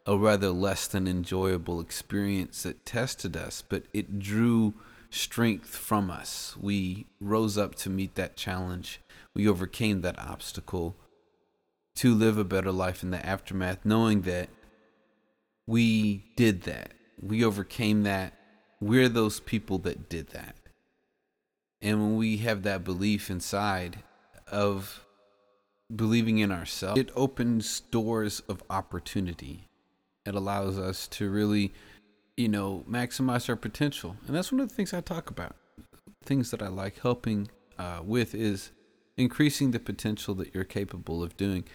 a 0.06 0.18
rather 0.18 0.52
less 0.52 0.88
than 0.88 1.06
enjoyable 1.06 1.82
experience 1.82 2.64
that 2.64 2.86
tested 2.86 3.36
us, 3.36 3.62
but 3.68 3.84
it 3.94 4.20
drew 4.20 4.74
strength 5.10 5.76
from 5.76 6.10
us. 6.10 6.56
We 6.58 7.08
rose 7.20 7.58
up 7.58 7.76
to 7.76 7.90
meet 7.90 8.16
that 8.16 8.38
challenge. 8.38 9.02
We 9.34 9.50
overcame 9.50 10.00
that 10.00 10.18
obstacle 10.18 10.96
to 11.96 12.16
live 12.16 12.38
a 12.38 12.46
better 12.46 12.72
life 12.72 13.04
in 13.04 13.12
the 13.12 13.24
aftermath, 13.26 13.80
knowing 13.84 14.22
that 14.22 14.48
we 15.68 16.24
did 16.38 16.62
that. 16.62 16.94
We 17.22 17.44
overcame 17.44 18.04
that. 18.04 18.34
We're 18.80 19.10
those 19.10 19.42
people 19.42 19.78
that 19.80 20.08
did 20.08 20.30
that. 20.30 20.56
And 21.82 22.02
when 22.02 22.16
we 22.16 22.38
have 22.38 22.64
that 22.64 22.86
belief 22.86 23.30
inside 23.30 24.04
of 24.48 25.06
believing 25.96 26.40
in 26.40 26.52
ourselves, 26.52 27.00
it 27.00 27.12
opens 27.16 27.80
doors 27.80 28.42
of 28.48 28.64
opportunity. 28.70 29.68
It 30.26 30.36
allows 30.36 30.80
us 30.80 31.08
to 31.10 31.30
really, 31.30 31.74
you 32.38 32.48
know, 32.48 32.86
maximize 32.90 33.50
our 33.50 33.56
potential. 33.56 34.16
And 34.28 34.36
that's 34.36 34.52
one 34.52 34.62
of 34.62 34.70
the 34.70 34.76
things 34.76 34.94
I 34.94 35.02
talk 35.02 35.30
about. 35.30 35.56
Things 36.24 36.52
that 36.52 36.62
I 36.62 36.68
like 36.68 37.00
helping 37.00 37.50
uh, 37.78 38.00
with 38.04 38.34
is 38.34 38.72
increasing 39.18 39.72
the 39.72 39.80
potential 39.80 40.34
that 40.36 40.54
you're 40.54 40.64
capable 40.64 41.22
of 41.22 41.36
doing. 41.38 41.66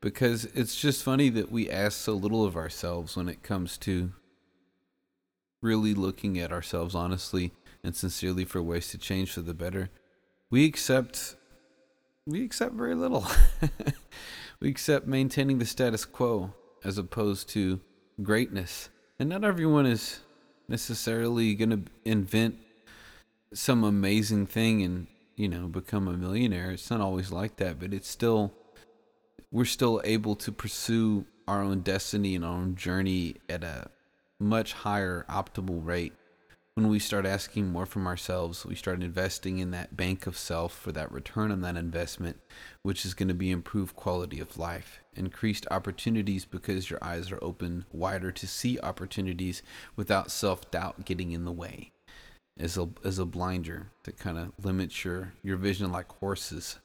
Because 0.00 0.46
it's 0.46 0.74
just 0.74 1.04
funny 1.04 1.28
that 1.30 1.52
we 1.52 1.70
ask 1.70 1.96
so 1.98 2.14
little 2.14 2.44
of 2.44 2.56
ourselves 2.56 3.16
when 3.16 3.28
it 3.28 3.44
comes 3.44 3.78
to 3.78 4.12
really 5.60 5.94
looking 5.94 6.38
at 6.40 6.52
ourselves 6.52 6.94
honestly 6.94 7.52
and 7.84 7.94
sincerely 7.94 8.44
for 8.44 8.60
ways 8.60 8.88
to 8.88 8.98
change 8.98 9.32
for 9.32 9.42
the 9.42 9.54
better. 9.54 9.90
We 10.50 10.64
accept 10.66 11.36
we 12.26 12.44
accept 12.44 12.74
very 12.74 12.94
little. 12.94 13.26
we 14.60 14.68
accept 14.68 15.06
maintaining 15.06 15.58
the 15.58 15.66
status 15.66 16.04
quo 16.04 16.54
as 16.84 16.98
opposed 16.98 17.48
to 17.50 17.80
greatness. 18.22 18.88
And 19.18 19.28
not 19.28 19.44
everyone 19.44 19.86
is 19.86 20.20
necessarily 20.68 21.54
going 21.54 21.70
to 21.70 21.82
invent 22.04 22.56
some 23.52 23.84
amazing 23.84 24.46
thing 24.46 24.82
and, 24.82 25.06
you 25.36 25.48
know, 25.48 25.66
become 25.66 26.08
a 26.08 26.12
millionaire. 26.12 26.70
It's 26.70 26.90
not 26.90 27.00
always 27.00 27.30
like 27.30 27.56
that, 27.56 27.78
but 27.78 27.92
it's 27.92 28.08
still, 28.08 28.52
we're 29.50 29.64
still 29.64 30.00
able 30.04 30.36
to 30.36 30.52
pursue 30.52 31.26
our 31.46 31.60
own 31.60 31.80
destiny 31.80 32.34
and 32.34 32.44
our 32.44 32.52
own 32.52 32.76
journey 32.76 33.36
at 33.48 33.64
a 33.64 33.90
much 34.38 34.72
higher 34.72 35.26
optimal 35.28 35.84
rate 35.84 36.14
when 36.74 36.88
we 36.88 36.98
start 36.98 37.26
asking 37.26 37.70
more 37.70 37.84
from 37.84 38.06
ourselves, 38.06 38.64
we 38.64 38.74
start 38.74 39.02
investing 39.02 39.58
in 39.58 39.72
that 39.72 39.94
bank 39.94 40.26
of 40.26 40.38
self 40.38 40.72
for 40.72 40.90
that 40.92 41.12
return 41.12 41.52
on 41.52 41.60
that 41.60 41.76
investment, 41.76 42.40
which 42.82 43.04
is 43.04 43.12
going 43.12 43.28
to 43.28 43.34
be 43.34 43.50
improved 43.50 43.94
quality 43.94 44.40
of 44.40 44.56
life, 44.56 45.00
increased 45.14 45.66
opportunities 45.70 46.46
because 46.46 46.88
your 46.88 46.98
eyes 47.02 47.30
are 47.30 47.38
open 47.42 47.84
wider 47.92 48.32
to 48.32 48.46
see 48.46 48.80
opportunities 48.80 49.62
without 49.96 50.30
self 50.30 50.70
doubt 50.70 51.04
getting 51.04 51.32
in 51.32 51.44
the 51.44 51.52
way. 51.52 51.92
As 52.58 52.78
a 52.78 52.88
as 53.04 53.18
a 53.18 53.24
blinder 53.26 53.88
that 54.04 54.18
kind 54.18 54.38
of 54.38 54.52
limits 54.62 55.04
your 55.04 55.32
your 55.42 55.56
vision 55.56 55.92
like 55.92 56.10
horses, 56.20 56.78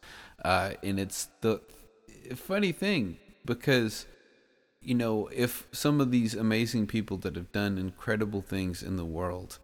uh, 0.44 0.72
and 0.84 1.00
it's 1.00 1.29
the 1.41 1.62
funny 2.36 2.74
thing 2.74 3.17
because 3.46 4.06
you 4.82 4.96
know, 4.96 5.27
if 5.34 5.67
some 5.74 6.00
of 6.00 6.12
these 6.12 6.34
amazing 6.34 6.88
people 6.88 7.17
that 7.17 7.36
have 7.36 7.51
done 7.51 7.77
incredible 7.77 8.41
things 8.41 8.82
in 8.82 8.96
the 8.96 9.03
world 9.03 9.60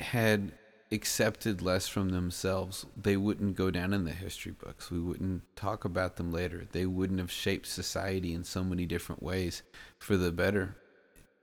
had 0.00 0.52
accepted 0.90 1.60
less 1.60 1.86
from 1.86 2.10
themselves, 2.10 2.86
they 2.96 3.16
wouldn't 3.16 3.56
go 3.56 3.70
down 3.70 3.92
in 3.92 4.04
the 4.04 4.12
history 4.12 4.52
books. 4.52 4.90
We 4.90 5.00
wouldn't 5.00 5.42
talk 5.54 5.84
about 5.84 6.16
them 6.16 6.32
later. 6.32 6.66
They 6.70 6.86
wouldn't 6.86 7.18
have 7.18 7.30
shaped 7.30 7.66
society 7.66 8.32
in 8.32 8.44
so 8.44 8.64
many 8.64 8.86
different 8.86 9.22
ways 9.22 9.62
for 9.98 10.16
the 10.16 10.32
better 10.32 10.76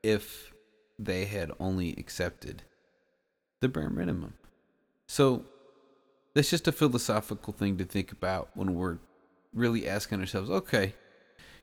if 0.01 0.53
they 0.97 1.25
had 1.25 1.51
only 1.59 1.93
accepted 1.97 2.63
the 3.59 3.67
bare 3.67 3.89
minimum. 3.89 4.33
So 5.07 5.45
that's 6.33 6.49
just 6.49 6.67
a 6.67 6.71
philosophical 6.71 7.53
thing 7.53 7.77
to 7.77 7.85
think 7.85 8.11
about 8.11 8.49
when 8.55 8.73
we're 8.73 8.97
really 9.53 9.87
asking 9.87 10.19
ourselves, 10.19 10.49
okay, 10.49 10.93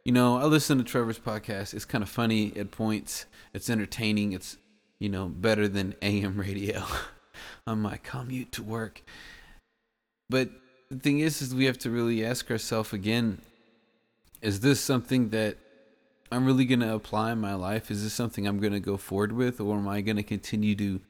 you 0.05 0.13
know, 0.13 0.39
I 0.39 0.45
listen 0.45 0.79
to 0.79 0.85
Trevor's 0.85 1.19
podcast. 1.19 1.75
It's 1.75 1.85
kind 1.85 2.03
of 2.03 2.09
funny 2.09 2.53
at 2.57 2.71
points. 2.71 3.27
It's 3.53 3.71
entertaining. 3.71 4.33
It's 4.33 4.57
you 5.03 5.09
know, 5.09 5.27
better 5.27 5.67
than 5.67 5.97
AM 6.03 6.39
radio 6.39 6.85
on 7.67 7.81
my 7.81 7.97
commute 7.97 8.53
to 8.53 8.63
work. 8.63 9.03
But 10.31 10.51
the 10.91 10.99
thing 10.99 11.19
is, 11.19 11.43
is 11.43 11.55
we 11.55 11.65
have 11.65 11.79
to 11.79 11.91
really 11.91 12.25
ask 12.25 12.51
ourselves 12.51 12.93
again: 12.93 13.43
Is 14.41 14.61
this 14.61 14.81
something 14.81 15.31
that 15.31 15.59
I'm 16.31 16.47
really 16.47 16.65
going 16.65 16.81
to 16.81 16.95
apply 16.95 17.33
in 17.33 17.41
my 17.41 17.55
life? 17.55 17.91
Is 17.91 18.05
this 18.05 18.13
something 18.13 18.47
I'm 18.47 18.61
going 18.61 18.73
to 18.73 18.81
go 18.81 18.97
forward 18.97 19.33
with, 19.33 19.61
or 19.61 19.77
am 19.77 19.89
I 19.89 20.03
going 20.03 20.19
to 20.19 20.23
continue 20.23 20.77
to 20.77 21.01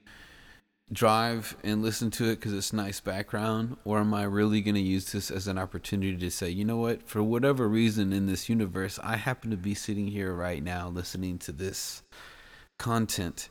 drive 0.90 1.56
and 1.62 1.82
listen 1.82 2.10
to 2.12 2.30
it 2.30 2.36
because 2.36 2.54
it's 2.54 2.72
nice 2.72 3.00
background, 3.00 3.76
or 3.84 3.98
am 3.98 4.14
I 4.14 4.24
really 4.24 4.62
going 4.62 4.74
to 4.74 4.80
use 4.80 5.12
this 5.12 5.30
as 5.30 5.46
an 5.48 5.58
opportunity 5.58 6.16
to 6.16 6.30
say, 6.30 6.48
you 6.48 6.64
know 6.64 6.78
what, 6.78 7.06
for 7.06 7.22
whatever 7.22 7.68
reason 7.68 8.12
in 8.12 8.26
this 8.26 8.48
universe, 8.48 8.98
I 9.02 9.16
happen 9.16 9.50
to 9.50 9.56
be 9.56 9.74
sitting 9.74 10.08
here 10.08 10.34
right 10.34 10.62
now 10.62 10.88
listening 10.88 11.38
to 11.40 11.52
this 11.52 12.02
content 12.78 13.48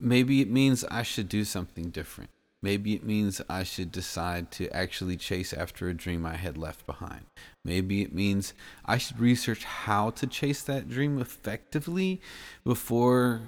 maybe 0.00 0.40
it 0.40 0.50
means 0.50 0.84
I 0.84 1.02
should 1.02 1.28
do 1.28 1.44
something 1.44 1.90
different. 1.90 2.30
Maybe 2.62 2.94
it 2.94 3.04
means 3.04 3.40
I 3.48 3.62
should 3.62 3.92
decide 3.92 4.50
to 4.52 4.68
actually 4.70 5.16
chase 5.16 5.52
after 5.52 5.88
a 5.88 5.94
dream 5.94 6.24
I 6.24 6.36
had 6.36 6.56
left 6.56 6.86
behind. 6.86 7.26
Maybe 7.64 8.02
it 8.02 8.14
means 8.14 8.54
I 8.84 8.98
should 8.98 9.20
research 9.20 9.64
how 9.64 10.10
to 10.10 10.26
chase 10.26 10.62
that 10.62 10.88
dream 10.88 11.20
effectively 11.20 12.20
before, 12.64 13.42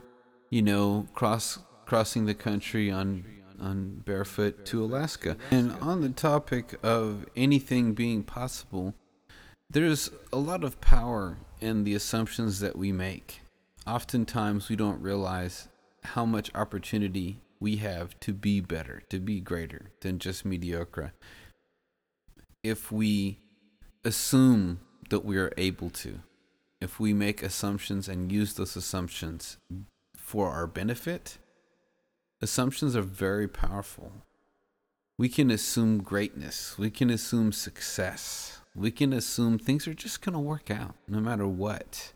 you 0.51 0.63
know, 0.63 1.09
cross 1.15 1.59
crossing 1.87 2.27
the 2.27 2.35
country 2.35 2.91
on 2.91 3.25
on 3.61 4.03
barefoot 4.05 4.65
to 4.67 4.85
Alaska. 4.85 5.37
And 5.51 5.73
on 5.81 6.01
the 6.01 6.11
topic 6.11 6.79
of 6.83 7.27
anything 7.35 7.95
being 7.95 8.23
possible, 8.23 8.95
there's 9.71 10.11
a 10.33 10.39
lot 10.39 10.63
of 10.63 10.81
power 10.81 11.39
in 11.61 11.85
the 11.85 11.95
assumptions 11.95 12.61
that 12.61 12.77
we 12.77 12.93
make. 12.93 13.41
Oftentimes 13.87 14.69
we 14.69 14.77
don't 14.77 15.03
realize 15.03 15.69
how 16.15 16.25
much 16.25 16.51
opportunity 16.55 17.41
we 17.61 17.77
have 17.77 18.19
to 18.21 18.33
be 18.33 18.61
better, 18.61 19.03
to 19.11 19.19
be 19.19 19.41
greater 19.41 19.91
than 20.01 20.19
just 20.19 20.45
mediocre. 20.45 21.13
If 22.63 22.93
we 22.93 23.41
assume 24.05 24.81
that 25.11 25.25
we 25.25 25.37
are 25.39 25.53
able 25.57 25.91
to, 25.91 26.21
if 26.81 27.01
we 27.01 27.13
make 27.13 27.43
assumptions 27.43 28.09
and 28.09 28.31
use 28.31 28.55
those 28.55 28.77
assumptions 28.77 29.57
for 30.17 30.51
our 30.51 30.67
benefit, 30.67 31.39
assumptions 32.41 32.95
are 32.95 33.03
very 33.03 33.49
powerful. 33.49 34.13
We 35.19 35.29
can 35.29 35.51
assume 35.51 36.03
greatness, 36.03 36.79
we 36.79 36.91
can 36.91 37.11
assume 37.11 37.51
success, 37.53 38.61
we 38.77 38.93
can 38.93 39.13
assume 39.13 39.59
things 39.59 39.89
are 39.89 39.95
just 39.95 40.23
going 40.23 40.35
to 40.35 40.39
work 40.39 40.71
out 40.71 40.95
no 41.09 41.19
matter 41.19 41.47
what. 41.47 42.13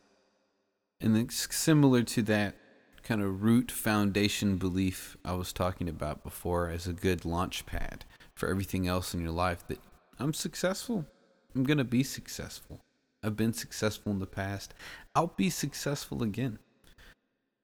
And 1.01 1.17
it's 1.17 1.53
similar 1.53 2.05
to 2.05 2.23
that 2.23 2.55
kind 3.03 3.23
of 3.23 3.43
root 3.43 3.71
foundation 3.71 4.57
belief 4.57 5.17
I 5.25 5.33
was 5.33 5.53
talking 5.53 5.89
about 5.89 6.23
before 6.23 6.71
as 6.71 6.87
a 6.87 6.93
good 6.93 7.25
launch 7.25 7.67
pad 7.67 8.05
for 8.35 8.49
everything 8.49 8.87
else 8.87 9.15
in 9.15 9.21
your 9.21 9.33
life 9.33 9.67
that 9.69 9.79
I'm 10.19 10.35
successful. 10.35 11.07
I'm 11.55 11.65
going 11.65 11.79
to 11.79 11.85
be 11.85 12.03
successful. 12.03 12.81
I've 13.23 13.37
been 13.37 13.53
successful 13.53 14.13
in 14.13 14.19
the 14.19 14.27
past. 14.27 14.75
I'll 15.15 15.35
be 15.37 15.51
successful 15.51 16.23
again. 16.23 16.59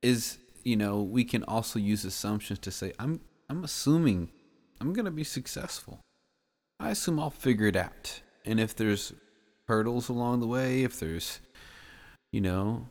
Is, 0.02 0.38
you 0.62 0.76
know, 0.76 1.02
we 1.02 1.24
can 1.24 1.42
also 1.44 1.78
use 1.78 2.04
assumptions 2.04 2.58
to 2.60 2.70
say 2.70 2.92
I'm 2.98 3.20
I'm 3.48 3.64
assuming 3.64 4.30
I'm 4.80 4.92
going 4.92 5.06
to 5.06 5.10
be 5.10 5.24
successful. 5.24 6.00
I 6.78 6.90
assume 6.90 7.18
I'll 7.18 7.30
figure 7.30 7.66
it 7.66 7.76
out. 7.76 8.20
And 8.44 8.60
if 8.60 8.76
there's 8.76 9.12
hurdles 9.66 10.08
along 10.08 10.40
the 10.40 10.46
way, 10.46 10.84
if 10.84 11.00
there's 11.00 11.40
you 12.32 12.40
know, 12.40 12.86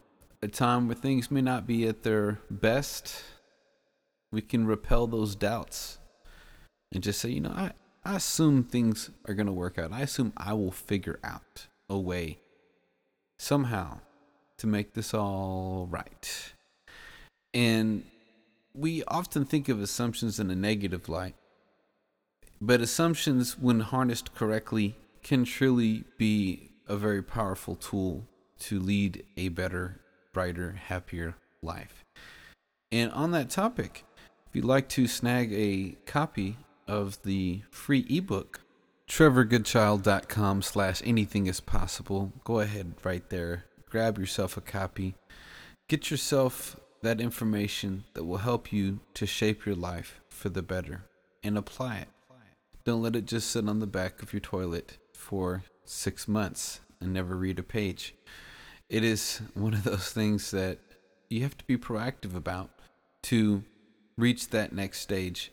a 0.47 0.51
time 0.51 0.87
where 0.87 0.95
things 0.95 1.29
may 1.29 1.41
not 1.41 1.67
be 1.67 1.87
at 1.87 2.03
their 2.03 2.39
best, 2.49 3.23
we 4.31 4.41
can 4.41 4.65
repel 4.65 5.07
those 5.07 5.35
doubts 5.35 5.99
and 6.93 7.03
just 7.03 7.19
say, 7.19 7.29
you 7.29 7.41
know, 7.41 7.51
I, 7.51 7.71
I 8.05 8.15
assume 8.15 8.63
things 8.63 9.09
are 9.27 9.33
going 9.33 9.47
to 9.47 9.53
work 9.53 9.77
out. 9.77 9.91
I 9.91 10.01
assume 10.01 10.31
I 10.37 10.53
will 10.53 10.71
figure 10.71 11.19
out 11.23 11.67
a 11.89 11.97
way 11.97 12.39
somehow 13.37 13.99
to 14.57 14.67
make 14.67 14.93
this 14.93 15.13
all 15.13 15.87
right. 15.89 16.53
And 17.53 18.03
we 18.73 19.03
often 19.05 19.45
think 19.45 19.67
of 19.67 19.81
assumptions 19.81 20.39
in 20.39 20.49
a 20.49 20.55
negative 20.55 21.09
light, 21.09 21.35
but 22.61 22.79
assumptions, 22.79 23.57
when 23.57 23.81
harnessed 23.81 24.33
correctly, 24.33 24.95
can 25.23 25.43
truly 25.43 26.05
be 26.17 26.71
a 26.87 26.95
very 26.95 27.21
powerful 27.21 27.75
tool 27.75 28.25
to 28.59 28.79
lead 28.79 29.25
a 29.35 29.49
better, 29.49 29.99
brighter, 30.37 30.73
happier 30.73 31.33
life. 31.63 32.05
And 32.91 33.11
on 33.11 33.31
that 33.31 33.49
topic, 33.49 34.03
if 34.47 34.55
you'd 34.55 34.65
like 34.65 34.87
to 34.89 35.07
snag 35.07 35.51
a 35.51 35.95
copy 36.05 36.57
of 36.87 37.19
the 37.23 37.63
free 37.71 38.05
ebook, 38.07 38.61
trevorgoodchild.com 39.09 40.61
slash 40.61 41.01
anything 41.03 41.47
is 41.47 41.59
possible, 41.59 42.33
go 42.43 42.59
ahead 42.59 42.93
right 43.03 43.27
there, 43.31 43.65
grab 43.89 44.19
yourself 44.19 44.57
a 44.57 44.61
copy, 44.61 45.15
get 45.89 46.11
yourself 46.11 46.79
that 47.01 47.19
information 47.19 48.03
that 48.13 48.25
will 48.25 48.37
help 48.37 48.71
you 48.71 48.99
to 49.15 49.25
shape 49.25 49.65
your 49.65 49.73
life 49.73 50.21
for 50.29 50.49
the 50.49 50.61
better 50.61 51.05
and 51.41 51.57
apply 51.57 51.97
it. 51.97 52.09
Don't 52.83 53.01
let 53.01 53.15
it 53.15 53.25
just 53.25 53.49
sit 53.49 53.67
on 53.67 53.79
the 53.79 53.87
back 53.87 54.21
of 54.21 54.33
your 54.33 54.39
toilet 54.39 54.99
for 55.15 55.63
six 55.83 56.27
months 56.27 56.81
and 57.01 57.11
never 57.11 57.35
read 57.35 57.57
a 57.57 57.63
page. 57.63 58.13
It 58.89 59.03
is 59.03 59.41
one 59.53 59.73
of 59.73 59.83
those 59.83 60.11
things 60.11 60.51
that 60.51 60.79
you 61.29 61.43
have 61.43 61.57
to 61.57 61.65
be 61.65 61.77
proactive 61.77 62.33
about 62.35 62.69
to 63.23 63.63
reach 64.17 64.49
that 64.49 64.71
next 64.71 65.01
stage 65.01 65.51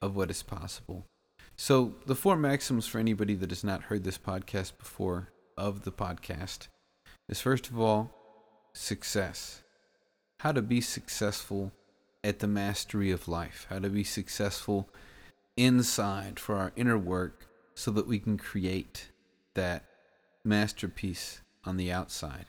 of 0.00 0.14
what 0.14 0.30
is 0.30 0.44
possible. 0.44 1.04
So, 1.56 1.96
the 2.06 2.14
four 2.14 2.36
maxims 2.36 2.86
for 2.86 3.00
anybody 3.00 3.34
that 3.34 3.50
has 3.50 3.64
not 3.64 3.84
heard 3.84 4.04
this 4.04 4.16
podcast 4.16 4.78
before 4.78 5.30
of 5.56 5.82
the 5.82 5.90
podcast 5.90 6.68
is 7.28 7.40
first 7.40 7.68
of 7.68 7.80
all, 7.80 8.12
success. 8.72 9.62
How 10.38 10.52
to 10.52 10.62
be 10.62 10.80
successful 10.80 11.72
at 12.22 12.38
the 12.38 12.46
mastery 12.46 13.10
of 13.10 13.26
life, 13.26 13.66
how 13.70 13.80
to 13.80 13.88
be 13.88 14.04
successful 14.04 14.88
inside 15.56 16.38
for 16.38 16.54
our 16.54 16.70
inner 16.76 16.96
work 16.96 17.48
so 17.74 17.90
that 17.90 18.06
we 18.06 18.20
can 18.20 18.38
create 18.38 19.08
that 19.54 19.84
masterpiece 20.44 21.40
on 21.64 21.76
the 21.76 21.90
outside 21.90 22.46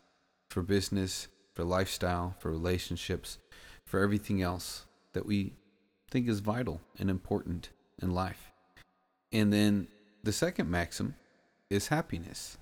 for 0.50 0.62
business, 0.62 1.28
for 1.54 1.64
lifestyle, 1.64 2.36
for 2.40 2.50
relationships, 2.52 3.38
for 3.86 4.02
everything 4.02 4.42
else 4.42 4.86
that 5.14 5.26
we 5.26 5.54
think 6.10 6.28
is 6.28 6.40
vital 6.40 6.82
and 6.98 7.10
important 7.10 7.70
in 8.02 8.12
life. 8.12 8.52
And 9.32 9.54
then 9.54 9.88
the 10.24 10.32
second 10.32 10.70
maxim 10.70 11.16
is 11.70 11.88
happiness. 11.88 12.58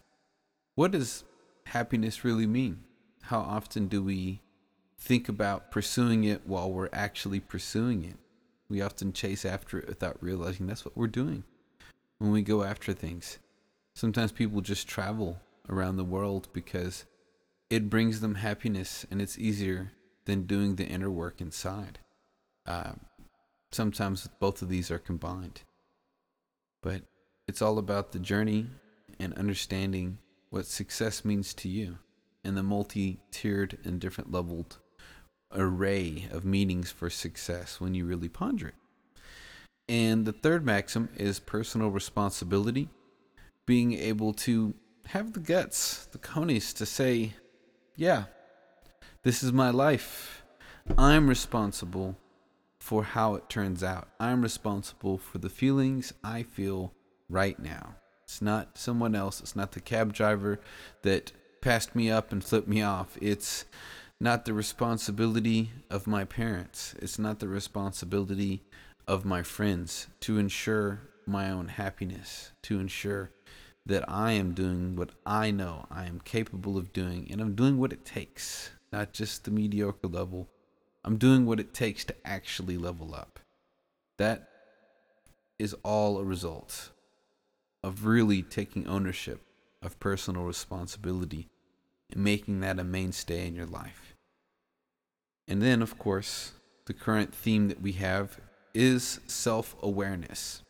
What 0.75 0.91
does 0.91 1.23
happiness 1.65 2.23
really 2.23 2.47
mean? 2.47 2.83
How 3.23 3.39
often 3.39 3.87
do 3.87 4.03
we 4.03 4.41
think 4.99 5.29
about 5.29 5.71
pursuing 5.71 6.23
it 6.23 6.45
while 6.45 6.71
we're 6.71 6.89
actually 6.93 7.39
pursuing 7.39 8.03
it? 8.03 8.17
We 8.69 8.81
often 8.81 9.13
chase 9.13 9.45
after 9.45 9.79
it 9.79 9.87
without 9.87 10.21
realizing 10.21 10.67
that's 10.67 10.83
what 10.83 10.97
we're 10.97 11.07
doing 11.07 11.43
when 12.19 12.31
we 12.31 12.41
go 12.41 12.63
after 12.63 12.93
things. 12.93 13.37
Sometimes 13.93 14.31
people 14.31 14.61
just 14.61 14.87
travel 14.87 15.39
around 15.69 15.97
the 15.97 16.03
world 16.03 16.49
because 16.53 17.05
it 17.69 17.89
brings 17.89 18.21
them 18.21 18.35
happiness 18.35 19.05
and 19.11 19.21
it's 19.21 19.37
easier 19.37 19.91
than 20.25 20.43
doing 20.43 20.75
the 20.75 20.85
inner 20.85 21.09
work 21.09 21.41
inside. 21.41 21.99
Uh, 22.65 22.93
sometimes 23.71 24.27
both 24.39 24.61
of 24.61 24.69
these 24.69 24.91
are 24.91 24.99
combined. 24.99 25.61
But 26.81 27.03
it's 27.47 27.61
all 27.61 27.77
about 27.77 28.11
the 28.11 28.19
journey 28.19 28.67
and 29.19 29.33
understanding 29.33 30.19
what 30.49 30.65
success 30.65 31.25
means 31.25 31.53
to 31.55 31.69
you 31.69 31.97
and 32.43 32.55
the 32.55 32.63
multi 32.63 33.19
tiered 33.31 33.77
and 33.83 33.99
different 33.99 34.31
leveled 34.31 34.77
array 35.53 36.27
of 36.31 36.45
meanings 36.45 36.91
for 36.91 37.09
success 37.09 37.79
when 37.79 37.93
you 37.93 38.05
really 38.05 38.29
ponder 38.29 38.69
it. 38.69 38.75
And 39.89 40.25
the 40.25 40.33
third 40.33 40.65
maxim 40.65 41.09
is 41.15 41.39
personal 41.39 41.89
responsibility, 41.89 42.89
being 43.65 43.93
able 43.93 44.33
to 44.33 44.73
have 45.07 45.31
the 45.33 45.39
guts, 45.39 46.05
the 46.11 46.17
conies 46.17 46.73
to 46.73 46.85
say, 46.85 47.33
yeah, 47.97 48.25
this 49.23 49.43
is 49.43 49.51
my 49.51 49.71
life. 49.71 50.43
I'm 50.97 51.27
responsible 51.27 52.15
for 52.79 53.03
how 53.03 53.35
it 53.35 53.49
turns 53.49 53.83
out. 53.83 54.07
I'm 54.19 54.41
responsible 54.41 55.17
for 55.17 55.39
the 55.39 55.49
feelings 55.49 56.13
I 56.23 56.43
feel 56.43 56.93
right 57.27 57.59
now. 57.59 57.95
It's 58.23 58.41
not 58.41 58.77
someone 58.77 59.15
else. 59.15 59.41
It's 59.41 59.55
not 59.55 59.71
the 59.71 59.81
cab 59.81 60.13
driver 60.13 60.59
that 61.01 61.31
passed 61.61 61.95
me 61.95 62.09
up 62.09 62.31
and 62.31 62.43
flipped 62.43 62.67
me 62.67 62.81
off. 62.83 63.17
It's 63.19 63.65
not 64.19 64.45
the 64.45 64.53
responsibility 64.53 65.71
of 65.89 66.07
my 66.07 66.23
parents. 66.23 66.93
It's 66.99 67.17
not 67.17 67.39
the 67.39 67.47
responsibility 67.47 68.63
of 69.07 69.25
my 69.25 69.41
friends 69.41 70.07
to 70.21 70.37
ensure 70.37 71.01
my 71.25 71.49
own 71.49 71.69
happiness, 71.69 72.51
to 72.63 72.79
ensure 72.79 73.31
that 73.87 74.03
I 74.09 74.33
am 74.33 74.53
doing 74.53 74.95
what 74.95 75.11
I 75.25 75.49
know 75.49 75.85
I 75.89 76.05
am 76.05 76.19
capable 76.19 76.77
of 76.77 76.91
doing, 76.91 77.27
and 77.31 77.39
I'm 77.39 77.55
doing 77.55 77.77
what 77.77 77.93
it 77.93 78.05
takes, 78.05 78.69
not 78.91 79.13
just 79.13 79.45
the 79.45 79.51
mediocre 79.51 80.07
level. 80.07 80.49
I'm 81.05 81.17
doing 81.17 81.45
what 81.45 81.59
it 81.59 81.73
takes 81.73 82.03
to 82.05 82.15
actually 82.25 82.77
level 82.77 83.15
up. 83.15 83.39
That 84.17 84.49
is 85.57 85.73
all 85.83 86.17
a 86.17 86.25
result 86.25 86.89
of 87.81 88.05
really 88.05 88.41
taking 88.41 88.87
ownership 88.87 89.41
of 89.81 89.99
personal 89.99 90.43
responsibility 90.43 91.47
and 92.11 92.21
making 92.21 92.59
that 92.59 92.79
a 92.79 92.83
mainstay 92.83 93.47
in 93.47 93.55
your 93.55 93.65
life. 93.65 94.15
And 95.47 95.61
then, 95.61 95.81
of 95.81 95.97
course, 95.97 96.51
the 96.87 96.93
current 96.93 97.33
theme 97.33 97.69
that 97.69 97.81
we 97.81 97.93
have 97.93 98.37
is 98.73 99.21
self 99.27 99.77
awareness 99.81 100.61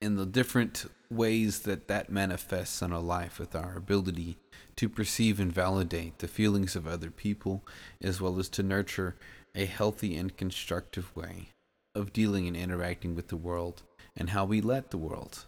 and 0.00 0.18
the 0.18 0.26
different 0.26 0.86
ways 1.10 1.60
that 1.60 1.88
that 1.88 2.10
manifests 2.10 2.82
in 2.82 2.92
our 2.92 3.00
life 3.00 3.38
with 3.38 3.54
our 3.54 3.76
ability 3.76 4.36
to 4.76 4.88
perceive 4.88 5.40
and 5.40 5.52
validate 5.52 6.18
the 6.18 6.28
feelings 6.28 6.76
of 6.76 6.86
other 6.86 7.10
people, 7.10 7.64
as 8.00 8.20
well 8.20 8.38
as 8.38 8.48
to 8.50 8.62
nurture 8.62 9.16
a 9.54 9.64
healthy 9.64 10.16
and 10.16 10.36
constructive 10.36 11.14
way 11.16 11.48
of 11.94 12.12
dealing 12.12 12.46
and 12.46 12.56
interacting 12.56 13.14
with 13.14 13.28
the 13.28 13.36
world 13.36 13.82
and 14.16 14.30
how 14.30 14.44
we 14.44 14.60
let 14.60 14.90
the 14.90 14.98
world 14.98 15.46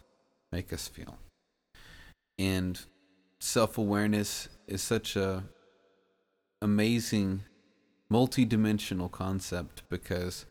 make 0.51 0.73
us 0.73 0.87
feel. 0.87 1.17
And 2.37 2.79
self 3.39 3.77
awareness 3.77 4.49
is 4.67 4.81
such 4.81 5.15
a 5.15 5.43
amazing 6.61 7.43
multi-dimensional 8.09 9.09
concept 9.09 9.83
because 9.89 10.45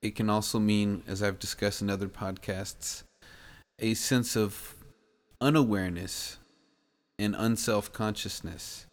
it 0.00 0.14
can 0.14 0.30
also 0.30 0.58
mean 0.58 1.02
as 1.06 1.22
I've 1.22 1.38
discussed 1.38 1.82
in 1.82 1.90
other 1.90 2.08
podcasts 2.08 3.02
a 3.78 3.94
sense 3.94 4.36
of 4.36 4.74
unawareness 5.40 6.38
and 7.18 7.34
unself 7.36 7.92
consciousness, 7.92 8.86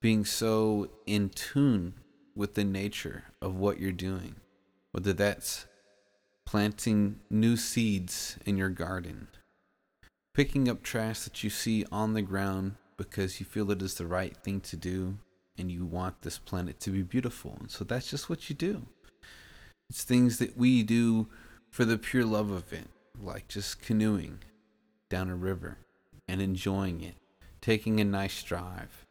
being 0.00 0.24
so 0.24 0.90
in 1.06 1.28
tune 1.28 1.94
with 2.34 2.54
the 2.54 2.64
nature 2.64 3.24
of 3.40 3.56
what 3.56 3.78
you're 3.78 3.92
doing, 3.92 4.36
whether 4.92 5.12
that's 5.12 5.66
planting 6.44 7.20
new 7.28 7.56
seeds 7.56 8.36
in 8.44 8.56
your 8.56 8.68
garden, 8.68 9.28
picking 10.34 10.68
up 10.68 10.82
trash 10.82 11.20
that 11.20 11.44
you 11.44 11.50
see 11.50 11.84
on 11.92 12.14
the 12.14 12.22
ground 12.22 12.74
because 12.96 13.40
you 13.40 13.46
feel 13.46 13.70
it 13.70 13.82
is 13.82 13.94
the 13.94 14.06
right 14.06 14.36
thing 14.36 14.60
to 14.60 14.76
do 14.76 15.18
and 15.56 15.70
you 15.70 15.84
want 15.84 16.22
this 16.22 16.38
planet 16.38 16.80
to 16.80 16.90
be 16.90 17.02
beautiful. 17.02 17.56
And 17.60 17.70
so 17.70 17.84
that's 17.84 18.10
just 18.10 18.28
what 18.28 18.48
you 18.48 18.56
do. 18.56 18.82
It's 19.88 20.04
things 20.04 20.38
that 20.38 20.56
we 20.56 20.82
do 20.82 21.28
for 21.70 21.84
the 21.84 21.98
pure 21.98 22.24
love 22.24 22.50
of 22.50 22.72
it 22.72 22.88
like 23.22 23.48
just 23.48 23.82
canoeing 23.82 24.38
down 25.08 25.30
a 25.30 25.36
river 25.36 25.78
and 26.28 26.40
enjoying 26.40 27.02
it, 27.02 27.16
taking 27.60 28.00
a 28.00 28.04
nice 28.04 28.42
drive. 28.42 29.06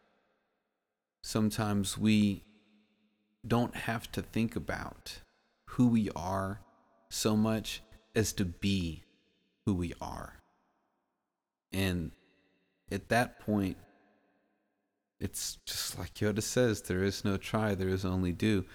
Sometimes 1.22 1.98
we 1.98 2.44
don't 3.48 3.76
have 3.76 4.12
to 4.14 4.22
think 4.22 4.56
about 4.56 5.20
who 5.66 5.88
we 5.88 6.10
are 6.16 6.62
so 7.10 7.36
much 7.36 7.82
as 8.16 8.34
to 8.34 8.46
be 8.46 9.04
who 9.66 9.74
we 9.74 9.94
are. 10.02 10.40
And 11.72 12.12
at 12.92 13.10
that 13.10 13.40
point, 13.40 13.78
it's 15.20 15.58
just 15.66 16.00
like 16.00 16.14
Yoda 16.16 16.42
says 16.42 16.82
there 16.82 17.04
is 17.04 17.26
no 17.26 17.38
try, 17.38 17.76
there 17.76 17.90
is 17.90 18.06
only 18.06 18.32
do. 18.32 18.66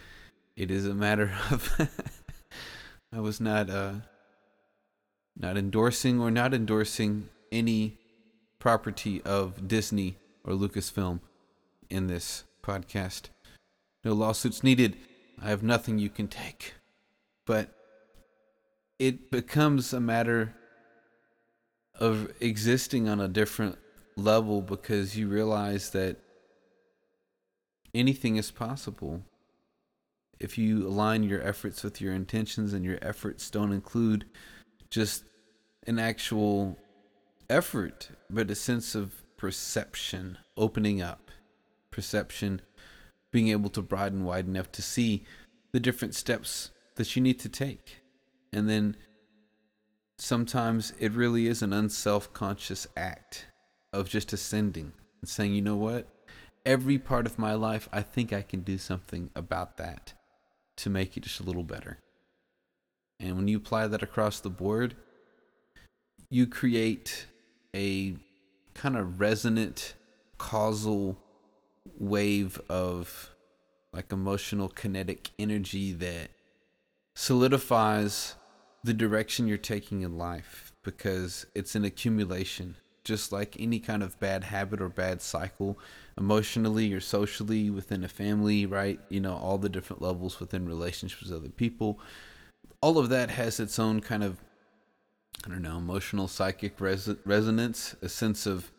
It 0.56 0.70
is 0.70 0.86
a 0.86 0.94
matter 0.94 1.32
of. 1.50 1.88
I 3.12 3.20
was 3.20 3.40
not 3.40 3.70
uh, 3.70 3.94
not 5.36 5.56
endorsing 5.56 6.20
or 6.20 6.30
not 6.30 6.54
endorsing 6.54 7.28
any 7.50 7.98
property 8.58 9.20
of 9.22 9.68
Disney 9.68 10.16
or 10.44 10.54
Lucasfilm 10.54 11.20
in 11.90 12.06
this 12.06 12.44
podcast. 12.62 13.28
No 14.04 14.12
lawsuits 14.12 14.62
needed. 14.62 14.96
I 15.42 15.48
have 15.48 15.62
nothing 15.62 15.98
you 15.98 16.10
can 16.10 16.28
take. 16.28 16.74
But 17.46 17.70
it 18.98 19.30
becomes 19.30 19.92
a 19.92 20.00
matter 20.00 20.54
of 21.98 22.32
existing 22.40 23.08
on 23.08 23.20
a 23.20 23.28
different 23.28 23.78
level 24.16 24.62
because 24.62 25.16
you 25.16 25.28
realize 25.28 25.90
that 25.90 26.16
anything 27.92 28.36
is 28.36 28.50
possible 28.50 29.22
if 30.40 30.58
you 30.58 30.86
align 30.86 31.22
your 31.22 31.42
efforts 31.42 31.82
with 31.82 32.00
your 32.00 32.12
intentions 32.12 32.72
and 32.72 32.84
your 32.84 32.98
efforts 33.00 33.50
don't 33.50 33.72
include 33.72 34.24
just 34.94 35.24
an 35.88 35.98
actual 35.98 36.78
effort, 37.50 38.10
but 38.30 38.48
a 38.48 38.54
sense 38.54 38.94
of 38.94 39.12
perception, 39.36 40.38
opening 40.56 41.02
up, 41.02 41.32
perception, 41.90 42.62
being 43.32 43.48
able 43.48 43.68
to 43.70 43.82
broaden 43.82 44.24
wide 44.24 44.46
enough 44.46 44.70
to 44.70 44.80
see 44.80 45.24
the 45.72 45.80
different 45.80 46.14
steps 46.14 46.70
that 46.94 47.16
you 47.16 47.22
need 47.22 47.40
to 47.40 47.48
take. 47.48 48.02
And 48.52 48.70
then 48.70 48.96
sometimes 50.16 50.92
it 51.00 51.10
really 51.10 51.48
is 51.48 51.60
an 51.60 51.72
unself 51.72 52.32
conscious 52.32 52.86
act 52.96 53.46
of 53.92 54.08
just 54.08 54.32
ascending 54.32 54.92
and 55.20 55.28
saying, 55.28 55.54
you 55.54 55.62
know 55.62 55.76
what? 55.76 56.06
Every 56.64 56.98
part 56.98 57.26
of 57.26 57.36
my 57.36 57.54
life, 57.54 57.88
I 57.92 58.02
think 58.02 58.32
I 58.32 58.42
can 58.42 58.60
do 58.60 58.78
something 58.78 59.30
about 59.34 59.76
that 59.78 60.14
to 60.76 60.88
make 60.88 61.16
it 61.16 61.24
just 61.24 61.40
a 61.40 61.44
little 61.44 61.64
better. 61.64 61.98
And 63.24 63.36
when 63.36 63.48
you 63.48 63.56
apply 63.56 63.86
that 63.86 64.02
across 64.02 64.40
the 64.40 64.50
board, 64.50 64.94
you 66.28 66.46
create 66.46 67.26
a 67.74 68.16
kind 68.74 68.96
of 68.96 69.18
resonant 69.18 69.94
causal 70.36 71.16
wave 71.98 72.60
of 72.68 73.30
like 73.94 74.12
emotional 74.12 74.68
kinetic 74.68 75.30
energy 75.38 75.92
that 75.92 76.28
solidifies 77.14 78.34
the 78.82 78.92
direction 78.92 79.48
you're 79.48 79.56
taking 79.56 80.02
in 80.02 80.18
life 80.18 80.72
because 80.82 81.46
it's 81.54 81.74
an 81.74 81.84
accumulation. 81.84 82.76
Just 83.04 83.32
like 83.32 83.56
any 83.58 83.80
kind 83.80 84.02
of 84.02 84.20
bad 84.20 84.44
habit 84.44 84.82
or 84.82 84.88
bad 84.90 85.22
cycle 85.22 85.78
emotionally 86.18 86.92
or 86.92 87.00
socially 87.00 87.70
within 87.70 88.04
a 88.04 88.08
family 88.08 88.66
right? 88.66 89.00
You 89.08 89.20
know 89.20 89.34
all 89.34 89.56
the 89.56 89.70
different 89.70 90.02
levels 90.02 90.40
within 90.40 90.66
relationships 90.66 91.22
with 91.22 91.32
other 91.32 91.48
people 91.48 91.98
all 92.84 92.98
of 92.98 93.08
that 93.08 93.30
has 93.30 93.58
its 93.58 93.78
own 93.78 94.00
kind 94.00 94.22
of 94.22 94.36
i 95.46 95.48
don't 95.48 95.62
know 95.62 95.78
emotional 95.78 96.28
psychic 96.28 96.78
res- 96.80 97.16
resonance 97.24 97.96
a 98.02 98.08
sense 98.08 98.46
of 98.46 98.70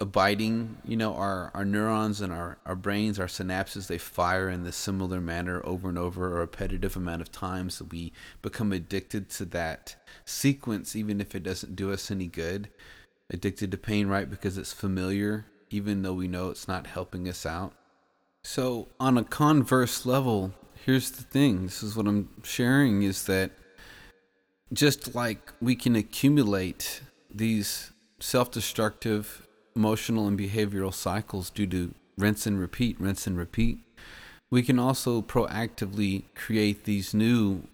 abiding 0.00 0.76
you 0.84 0.96
know 0.96 1.14
our 1.14 1.52
our 1.54 1.64
neurons 1.64 2.20
and 2.20 2.32
our 2.32 2.58
our 2.66 2.74
brains 2.74 3.20
our 3.20 3.28
synapses 3.28 3.86
they 3.86 3.98
fire 3.98 4.48
in 4.48 4.64
this 4.64 4.74
similar 4.74 5.20
manner 5.20 5.62
over 5.64 5.88
and 5.88 5.96
over 5.96 6.26
a 6.26 6.40
repetitive 6.40 6.96
amount 6.96 7.22
of 7.22 7.30
times 7.30 7.78
that 7.78 7.92
we 7.92 8.12
become 8.42 8.72
addicted 8.72 9.30
to 9.30 9.44
that 9.44 9.94
sequence 10.24 10.96
even 10.96 11.20
if 11.20 11.34
it 11.34 11.42
doesn't 11.42 11.76
do 11.76 11.92
us 11.92 12.10
any 12.10 12.26
good. 12.26 12.68
Addicted 13.30 13.70
to 13.70 13.78
pain 13.78 14.06
right 14.06 14.28
because 14.28 14.58
it's 14.58 14.72
familiar 14.72 15.46
even 15.70 16.02
though 16.02 16.14
we 16.14 16.28
know 16.28 16.50
it's 16.50 16.68
not 16.68 16.86
helping 16.86 17.28
us 17.28 17.46
out. 17.46 17.72
So 18.42 18.88
on 19.00 19.16
a 19.16 19.24
converse 19.24 20.04
level 20.04 20.52
here's 20.84 21.10
the 21.12 21.22
thing. 21.22 21.64
This 21.64 21.82
is 21.82 21.96
what 21.96 22.06
i'm 22.06 22.28
sharing 22.42 23.02
is 23.02 23.24
that 23.24 23.50
just 24.72 25.14
like 25.14 25.52
we 25.60 25.74
can 25.74 25.96
accumulate 25.96 27.00
these 27.32 27.92
self-destructive 28.20 29.46
emotional 29.76 30.26
and 30.28 30.38
behavioral 30.38 30.92
cycles 30.92 31.50
due 31.50 31.66
to 31.66 31.94
rinse 32.16 32.46
and 32.46 32.58
repeat, 32.60 33.00
rinse 33.00 33.26
and 33.26 33.36
repeat, 33.36 33.78
we 34.50 34.62
can 34.62 34.78
also 34.78 35.20
proactively 35.20 36.24
create 36.34 36.84
these 36.84 37.12
new 37.14 37.66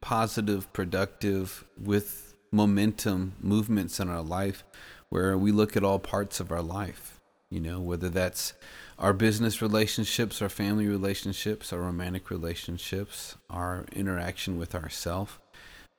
positive, 0.00 0.72
productive, 0.72 1.64
with 1.80 2.34
momentum 2.52 3.34
movements 3.40 3.98
in 4.00 4.08
our 4.08 4.22
life 4.22 4.64
where 5.10 5.36
we 5.36 5.52
look 5.52 5.76
at 5.76 5.84
all 5.84 5.98
parts 5.98 6.38
of 6.40 6.52
our 6.52 6.62
life, 6.62 7.18
you 7.50 7.60
know, 7.60 7.80
whether 7.80 8.08
that's 8.08 8.52
our 8.98 9.12
business 9.12 9.62
relationships, 9.62 10.42
our 10.42 10.48
family 10.48 10.86
relationships, 10.86 11.72
our 11.72 11.80
romantic 11.80 12.30
relationships, 12.30 13.36
our 13.48 13.86
interaction 13.92 14.58
with 14.58 14.74
ourself, 14.74 15.40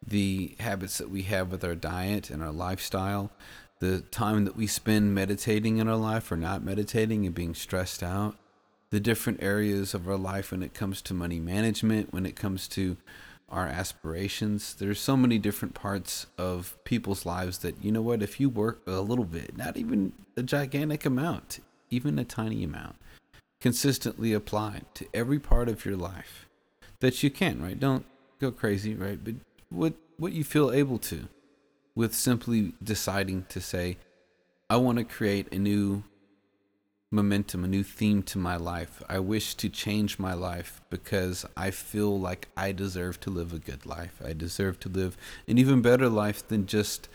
the 0.06 0.56
habits 0.60 0.98
that 0.98 1.10
we 1.10 1.22
have 1.24 1.52
with 1.52 1.64
our 1.64 1.76
diet 1.76 2.30
and 2.30 2.44
our 2.44 2.52
lifestyle, 2.52 3.32
the 3.80 4.02
time 4.02 4.44
that 4.44 4.58
we 4.58 4.68
spend 4.68 5.16
meditating 5.16 5.78
in 5.78 5.88
our 5.88 5.96
life 5.96 6.30
or 6.32 6.36
not 6.36 6.64
meditating 6.64 7.26
and 7.26 7.34
being 7.34 7.56
stressed 7.56 8.04
out, 8.04 8.36
the 8.90 9.00
different 9.00 9.42
areas 9.42 9.94
of 9.94 10.10
our 10.10 10.18
life 10.18 10.52
when 10.52 10.64
it 10.64 10.74
comes 10.74 11.02
to 11.02 11.14
money 11.14 11.40
management, 11.40 12.12
when 12.12 12.26
it 12.26 12.36
comes 12.36 12.68
to 12.68 12.98
our 13.48 13.66
aspirations. 13.68 14.74
There's 14.74 15.00
so 15.00 15.16
many 15.16 15.38
different 15.38 15.74
parts 15.74 16.26
of 16.38 16.78
people's 16.84 17.26
lives 17.26 17.60
that, 17.60 17.82
you 17.84 17.92
know 17.92 18.02
what, 18.02 18.22
if 18.22 18.40
you 18.40 18.50
work 18.50 18.82
a 18.86 19.00
little 19.00 19.26
bit, 19.26 19.56
not 19.56 19.78
even 19.78 20.12
a 20.36 20.44
gigantic 20.44 21.06
amount, 21.06 21.60
even 21.90 22.20
a 22.20 22.24
tiny 22.24 22.64
amount, 22.64 22.96
consistently 23.60 24.34
applied 24.34 24.86
to 24.96 25.08
every 25.14 25.40
part 25.40 25.70
of 25.70 25.86
your 25.86 25.98
life 25.98 26.48
that 27.00 27.24
you 27.24 27.30
can, 27.30 27.62
right? 27.62 27.80
Don't 27.80 28.06
go 28.40 28.52
crazy, 28.52 28.96
right? 28.96 29.24
But 29.24 29.36
what 29.70 29.94
what 30.18 30.34
you 30.34 30.44
feel 30.44 30.72
able 30.72 31.00
to 31.00 31.28
with 31.96 32.14
simply 32.14 32.74
deciding 32.84 33.46
to 33.50 33.60
say, 33.60 33.98
I 34.70 34.78
want 34.78 34.98
to 34.98 35.04
create 35.04 35.52
a 35.54 35.58
new 35.58 36.04
momentum, 37.12 37.64
a 37.64 37.68
new 37.68 37.84
theme 37.84 38.22
to 38.22 38.38
my 38.38 38.56
life. 38.56 39.02
I 39.10 39.20
wish 39.20 39.56
to 39.56 39.70
change 39.70 40.20
my 40.20 40.34
life 40.34 40.82
because 40.90 41.46
I 41.58 41.72
feel 41.72 42.20
like 42.20 42.48
I 42.56 42.72
deserve 42.72 43.20
to 43.22 43.30
live 43.30 43.52
a 43.52 43.60
good 43.60 43.86
life. 43.86 44.22
I 44.24 44.34
deserve 44.34 44.80
to 44.82 44.90
live 44.90 45.18
an 45.48 45.58
even 45.58 45.82
better 45.82 46.08
life 46.08 46.48
than 46.48 46.68
just 46.68 47.10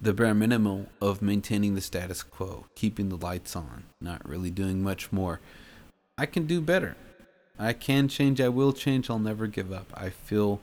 the 0.00 0.14
bare 0.14 0.34
minimum 0.34 0.86
of 1.00 1.20
maintaining 1.20 1.74
the 1.74 1.80
status 1.80 2.22
quo, 2.22 2.66
keeping 2.74 3.10
the 3.10 3.16
lights 3.16 3.54
on, 3.54 3.84
not 4.00 4.26
really 4.26 4.50
doing 4.50 4.82
much 4.82 5.12
more. 5.12 5.40
I 6.16 6.26
can 6.26 6.46
do 6.46 6.60
better. 6.60 6.96
I 7.58 7.74
can 7.74 8.08
change. 8.08 8.40
I 8.40 8.48
will 8.48 8.72
change. 8.72 9.10
I'll 9.10 9.18
never 9.18 9.46
give 9.46 9.72
up. 9.72 9.92
I 9.94 10.08
feel 10.08 10.60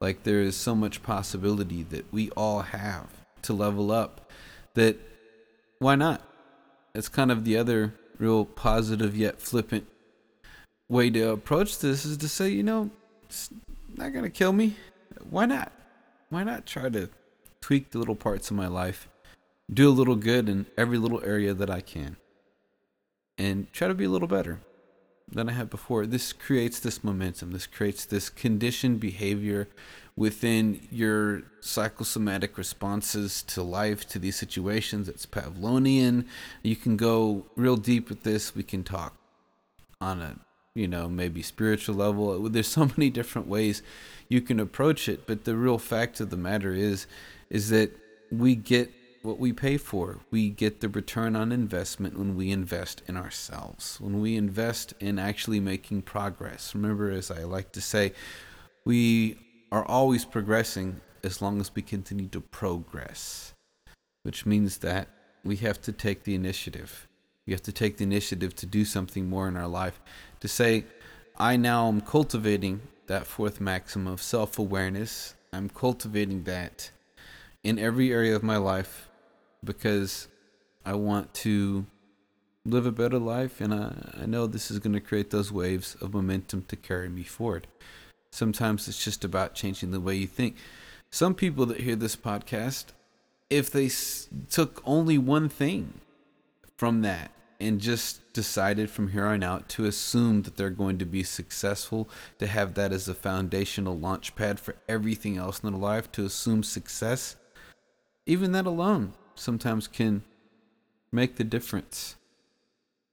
like 0.00 0.22
there 0.22 0.40
is 0.40 0.56
so 0.56 0.74
much 0.74 1.02
possibility 1.02 1.82
that 1.84 2.12
we 2.12 2.30
all 2.30 2.62
have 2.62 3.08
to 3.42 3.52
level 3.52 3.90
up 3.90 4.30
that 4.74 4.96
why 5.78 5.96
not? 5.96 6.22
It's 6.94 7.08
kind 7.08 7.32
of 7.32 7.44
the 7.44 7.56
other 7.56 7.94
real 8.18 8.44
positive 8.44 9.16
yet 9.16 9.40
flippant 9.40 9.86
way 10.88 11.10
to 11.10 11.30
approach 11.30 11.78
this 11.78 12.04
is 12.04 12.16
to 12.18 12.28
say, 12.28 12.50
you 12.50 12.62
know, 12.62 12.90
it's 13.24 13.50
not 13.96 14.12
going 14.12 14.24
to 14.24 14.30
kill 14.30 14.52
me. 14.52 14.76
Why 15.28 15.46
not? 15.46 15.72
Why 16.28 16.44
not 16.44 16.66
try 16.66 16.88
to 16.88 17.08
tweak 17.60 17.90
the 17.90 17.98
little 17.98 18.16
parts 18.16 18.50
of 18.50 18.56
my 18.56 18.66
life, 18.66 19.08
do 19.72 19.88
a 19.88 19.92
little 19.92 20.16
good 20.16 20.48
in 20.48 20.66
every 20.76 20.98
little 20.98 21.22
area 21.24 21.54
that 21.54 21.70
I 21.70 21.80
can, 21.80 22.16
and 23.38 23.72
try 23.72 23.88
to 23.88 23.94
be 23.94 24.04
a 24.04 24.10
little 24.10 24.28
better? 24.28 24.60
than 25.32 25.48
I 25.48 25.52
had 25.52 25.70
before. 25.70 26.06
This 26.06 26.32
creates 26.32 26.80
this 26.80 27.04
momentum. 27.04 27.52
This 27.52 27.66
creates 27.66 28.04
this 28.04 28.28
conditioned 28.28 29.00
behavior 29.00 29.68
within 30.16 30.86
your 30.90 31.42
psychosomatic 31.60 32.58
responses 32.58 33.42
to 33.44 33.62
life, 33.62 34.06
to 34.08 34.18
these 34.18 34.36
situations. 34.36 35.08
It's 35.08 35.26
Pavlovian. 35.26 36.26
You 36.62 36.76
can 36.76 36.96
go 36.96 37.46
real 37.56 37.76
deep 37.76 38.08
with 38.08 38.22
this. 38.22 38.54
We 38.54 38.62
can 38.62 38.84
talk 38.84 39.16
on 40.00 40.20
a, 40.20 40.36
you 40.80 40.88
know, 40.88 41.08
maybe 41.08 41.42
spiritual 41.42 41.94
level. 41.94 42.46
Uh, 42.46 42.48
there's 42.48 42.66
so 42.66 42.86
many 42.96 43.10
different 43.10 43.46
ways 43.46 43.82
you 44.28 44.40
can 44.40 44.58
approach 44.58 45.08
it. 45.08 45.26
But 45.26 45.44
the 45.44 45.54
real 45.56 45.78
fact 45.78 46.20
of 46.20 46.30
the 46.30 46.36
matter 46.36 46.72
is, 46.72 47.06
is 47.50 47.68
that 47.68 47.90
we 48.32 48.54
get 48.54 48.90
what 49.22 49.38
we 49.38 49.52
pay 49.52 49.76
for. 49.76 50.20
We 50.30 50.48
get 50.48 50.80
the 50.80 50.88
return 50.88 51.36
on 51.36 51.52
investment 51.52 52.18
when 52.18 52.34
we 52.34 52.50
invest 52.50 53.02
in 53.06 53.18
ourselves, 53.18 54.00
when 54.00 54.22
we 54.22 54.36
invest 54.36 54.94
in 55.00 55.18
actually 55.18 55.60
making 55.60 56.02
progress. 56.02 56.74
Remember, 56.74 57.10
as 57.10 57.30
I 57.30 57.42
like 57.44 57.72
to 57.72 57.82
say, 57.82 58.12
we 58.86 59.36
are 59.70 59.84
always 59.84 60.24
progressing 60.24 61.02
as 61.22 61.42
long 61.42 61.60
as 61.60 61.74
we 61.74 61.82
continue 61.82 62.28
to 62.28 62.40
progress, 62.40 63.52
which 64.22 64.46
means 64.46 64.78
that 64.78 65.08
we 65.44 65.56
have 65.56 65.82
to 65.82 65.92
take 65.92 66.24
the 66.24 66.34
initiative. 66.34 67.06
We 67.46 67.52
have 67.52 67.62
to 67.62 67.72
take 67.72 67.96
the 67.96 68.04
initiative 68.04 68.54
to 68.56 68.66
do 68.66 68.84
something 68.84 69.28
more 69.28 69.48
in 69.48 69.56
our 69.56 69.66
life, 69.66 70.00
to 70.40 70.48
say, 70.48 70.84
I 71.36 71.56
now 71.56 71.88
am 71.88 72.00
cultivating 72.00 72.82
that 73.06 73.26
fourth 73.26 73.60
maxim 73.60 74.06
of 74.06 74.22
self 74.22 74.58
awareness. 74.58 75.34
I'm 75.52 75.68
cultivating 75.68 76.44
that 76.44 76.90
in 77.64 77.78
every 77.78 78.12
area 78.12 78.36
of 78.36 78.42
my 78.42 78.56
life 78.56 79.08
because 79.64 80.28
I 80.84 80.94
want 80.94 81.34
to 81.34 81.86
live 82.64 82.86
a 82.86 82.92
better 82.92 83.18
life 83.18 83.60
and 83.60 83.74
I, 83.74 84.22
I 84.22 84.26
know 84.26 84.46
this 84.46 84.70
is 84.70 84.78
going 84.78 84.92
to 84.92 85.00
create 85.00 85.30
those 85.30 85.50
waves 85.50 85.96
of 86.00 86.14
momentum 86.14 86.62
to 86.68 86.76
carry 86.76 87.08
me 87.08 87.22
forward. 87.22 87.66
Sometimes 88.30 88.86
it's 88.86 89.02
just 89.04 89.24
about 89.24 89.54
changing 89.54 89.90
the 89.90 90.00
way 90.00 90.14
you 90.14 90.26
think. 90.26 90.56
Some 91.10 91.34
people 91.34 91.66
that 91.66 91.80
hear 91.80 91.96
this 91.96 92.14
podcast, 92.14 92.86
if 93.48 93.70
they 93.70 93.86
s- 93.86 94.28
took 94.50 94.82
only 94.84 95.18
one 95.18 95.48
thing 95.48 95.94
from 96.80 97.02
that 97.02 97.30
and 97.60 97.78
just 97.78 98.32
decided 98.32 98.88
from 98.88 99.08
here 99.08 99.26
on 99.26 99.42
out 99.42 99.68
to 99.68 99.84
assume 99.84 100.40
that 100.40 100.56
they're 100.56 100.70
going 100.70 100.96
to 100.96 101.04
be 101.04 101.22
successful, 101.22 102.08
to 102.38 102.46
have 102.46 102.72
that 102.72 102.90
as 102.90 103.06
a 103.06 103.12
foundational 103.12 103.98
launch 103.98 104.34
pad 104.34 104.58
for 104.58 104.74
everything 104.88 105.36
else 105.36 105.60
in 105.60 105.70
their 105.70 105.78
life, 105.78 106.10
to 106.10 106.24
assume 106.24 106.62
success, 106.62 107.36
even 108.24 108.52
that 108.52 108.64
alone 108.64 109.12
sometimes 109.34 109.86
can 109.86 110.22
make 111.12 111.36
the 111.36 111.44
difference 111.44 112.16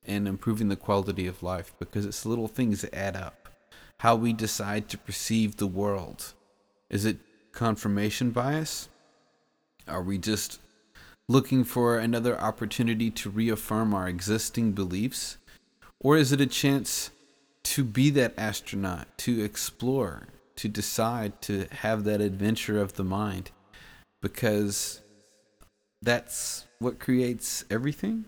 in 0.05 0.27
improving 0.27 0.69
the 0.69 0.77
quality 0.77 1.27
of 1.27 1.43
life 1.43 1.73
because 1.77 2.05
it's 2.05 2.25
little 2.25 2.47
things 2.47 2.79
that 2.79 2.95
add 2.95 3.17
up. 3.17 3.49
How 3.97 4.15
we 4.15 4.31
decide 4.31 4.87
to 4.87 4.97
perceive 4.97 5.57
the 5.57 5.67
world. 5.67 6.33
Is 6.89 7.03
it 7.03 7.17
confirmation 7.51 8.31
bias? 8.31 8.87
Are 9.89 10.01
we 10.01 10.17
just 10.17 10.61
looking 11.29 11.63
for 11.63 11.97
another 11.97 12.39
opportunity 12.39 13.11
to 13.11 13.29
reaffirm 13.29 13.93
our 13.93 14.07
existing 14.07 14.71
beliefs? 14.71 15.37
Or 15.99 16.17
is 16.17 16.31
it 16.31 16.41
a 16.41 16.45
chance 16.45 17.09
to 17.63 17.83
be 17.83 18.09
that 18.11 18.33
astronaut, 18.37 19.07
to 19.19 19.43
explore, 19.43 20.27
to 20.55 20.67
decide 20.67 21.41
to 21.43 21.67
have 21.81 22.03
that 22.05 22.21
adventure 22.21 22.79
of 22.79 22.93
the 22.93 23.03
mind? 23.03 23.51
Because 24.21 25.01
that's 26.01 26.65
what 26.79 26.99
creates 26.99 27.65
everything 27.69 28.25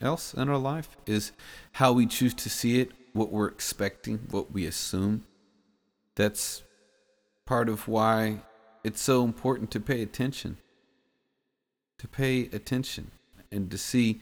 else 0.00 0.34
in 0.34 0.48
our 0.48 0.58
life 0.58 0.96
is 1.06 1.32
how 1.72 1.92
we 1.92 2.06
choose 2.06 2.34
to 2.34 2.50
see 2.50 2.80
it, 2.80 2.92
what 3.12 3.32
we're 3.32 3.48
expecting, 3.48 4.18
what 4.30 4.52
we 4.52 4.66
assume. 4.66 5.24
That's 6.14 6.62
part 7.46 7.68
of 7.68 7.88
why 7.88 8.42
it's 8.84 9.00
so 9.00 9.24
important 9.24 9.70
to 9.72 9.80
pay 9.80 10.02
attention. 10.02 10.58
To 11.98 12.08
pay 12.08 12.42
attention 12.52 13.10
and 13.50 13.70
to 13.70 13.78
see 13.78 14.20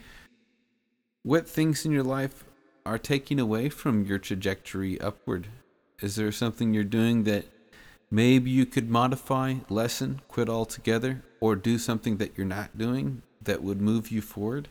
what 1.23 1.49
things 1.49 1.85
in 1.85 1.93
your 1.93 2.05
life 2.05 2.45
are 2.87 2.99
taking 2.99 3.41
away 3.41 3.69
from 3.69 4.05
your 4.05 4.19
trajectory 4.19 5.01
upward. 5.01 5.49
Is 6.01 6.17
there 6.17 6.31
something 6.33 6.75
you're 6.75 6.85
doing 6.85 7.25
that 7.25 7.47
maybe 8.11 8.51
you 8.51 8.67
could 8.67 8.91
modify, 8.91 9.55
lessen, 9.69 10.21
quit 10.29 10.49
altogether, 10.49 11.25
or 11.41 11.57
do 11.57 11.79
something 11.79 12.19
that 12.19 12.37
you're 12.37 12.47
not 12.47 12.77
doing 12.77 13.23
that 13.43 13.63
would 13.63 13.81
move 13.81 14.11
you 14.11 14.21
forward? 14.21 14.69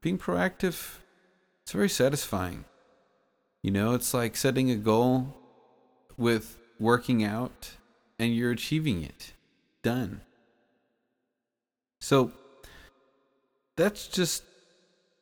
Being 0.00 0.18
proactive, 0.18 0.98
it's 1.62 1.72
very 1.72 1.88
satisfying. 1.88 2.64
You 3.62 3.70
know, 3.70 3.94
it's 3.94 4.14
like 4.14 4.36
setting 4.36 4.70
a 4.70 4.76
goal 4.76 5.34
with 6.16 6.58
working 6.78 7.24
out 7.24 7.72
and 8.18 8.34
you're 8.34 8.52
achieving 8.52 9.02
it. 9.02 9.32
Done. 9.82 10.20
So 12.04 12.32
that's 13.78 14.08
just 14.08 14.42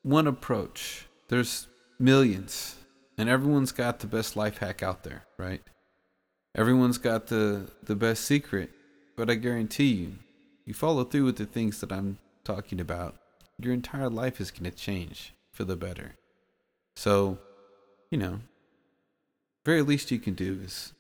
one 0.02 0.26
approach. 0.26 1.06
There's 1.28 1.68
millions, 2.00 2.74
and 3.16 3.28
everyone's 3.28 3.70
got 3.70 4.00
the 4.00 4.08
best 4.08 4.34
life 4.34 4.58
hack 4.58 4.82
out 4.82 5.04
there, 5.04 5.22
right? 5.38 5.62
Everyone's 6.56 6.98
got 6.98 7.28
the 7.28 7.70
the 7.84 7.94
best 7.94 8.24
secret, 8.24 8.70
but 9.16 9.30
I 9.30 9.36
guarantee 9.36 9.92
you, 9.92 10.14
you 10.66 10.74
follow 10.74 11.04
through 11.04 11.26
with 11.26 11.36
the 11.36 11.46
things 11.46 11.80
that 11.82 11.92
I'm 11.92 12.18
talking 12.42 12.80
about, 12.80 13.14
your 13.60 13.72
entire 13.72 14.10
life 14.10 14.40
is 14.40 14.50
going 14.50 14.68
to 14.68 14.76
change 14.76 15.34
for 15.52 15.62
the 15.62 15.76
better. 15.76 16.16
So, 16.96 17.38
you 18.10 18.18
know, 18.18 18.40
very 19.64 19.82
least 19.82 20.10
you 20.10 20.18
can 20.18 20.34
do 20.34 20.58
is 20.64 20.94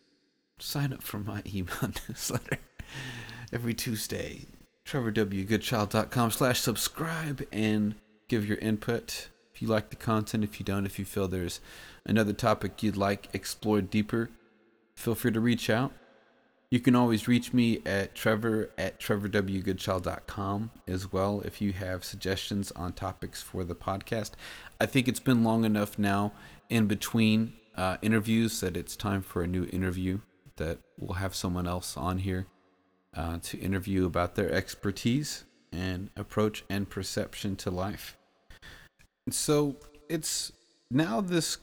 sign 0.60 0.92
up 0.92 1.02
for 1.02 1.18
my 1.18 1.42
email 1.52 1.90
newsletter 2.08 2.58
every 3.52 3.74
Tuesday. 3.74 4.46
TrevorWGoodchild.com 4.86 6.30
slash 6.30 6.60
subscribe 6.60 7.46
and 7.52 7.94
give 8.28 8.46
your 8.46 8.58
input. 8.58 9.28
If 9.54 9.62
you 9.62 9.68
like 9.68 9.90
the 9.90 9.96
content, 9.96 10.44
if 10.44 10.58
you 10.58 10.64
don't, 10.64 10.86
if 10.86 10.98
you 10.98 11.04
feel 11.04 11.28
there's 11.28 11.60
another 12.04 12.32
topic 12.32 12.82
you'd 12.82 12.96
like 12.96 13.28
explored 13.32 13.90
deeper, 13.90 14.30
feel 14.94 15.14
free 15.14 15.32
to 15.32 15.40
reach 15.40 15.70
out. 15.70 15.92
You 16.70 16.80
can 16.80 16.96
always 16.96 17.28
reach 17.28 17.52
me 17.52 17.82
at 17.84 18.14
trevor 18.14 18.70
at 18.78 18.98
trevorwgoodchild.com 18.98 20.70
as 20.88 21.12
well 21.12 21.42
if 21.42 21.60
you 21.60 21.74
have 21.74 22.02
suggestions 22.02 22.72
on 22.72 22.94
topics 22.94 23.42
for 23.42 23.62
the 23.62 23.74
podcast. 23.74 24.30
I 24.80 24.86
think 24.86 25.06
it's 25.06 25.20
been 25.20 25.44
long 25.44 25.66
enough 25.66 25.98
now 25.98 26.32
in 26.70 26.86
between 26.86 27.52
uh, 27.76 27.98
interviews 28.00 28.60
that 28.60 28.76
it's 28.78 28.96
time 28.96 29.20
for 29.20 29.42
a 29.42 29.46
new 29.46 29.66
interview 29.70 30.20
that 30.56 30.78
we'll 30.98 31.16
have 31.16 31.34
someone 31.34 31.66
else 31.66 31.96
on 31.96 32.18
here 32.18 32.46
uh, 33.16 33.38
to 33.42 33.58
interview 33.58 34.06
about 34.06 34.34
their 34.34 34.50
expertise 34.50 35.44
and 35.72 36.10
approach 36.16 36.64
and 36.68 36.88
perception 36.88 37.56
to 37.56 37.70
life. 37.70 38.16
And 39.26 39.34
so 39.34 39.76
it's 40.08 40.52
now 40.90 41.20
this 41.20 41.58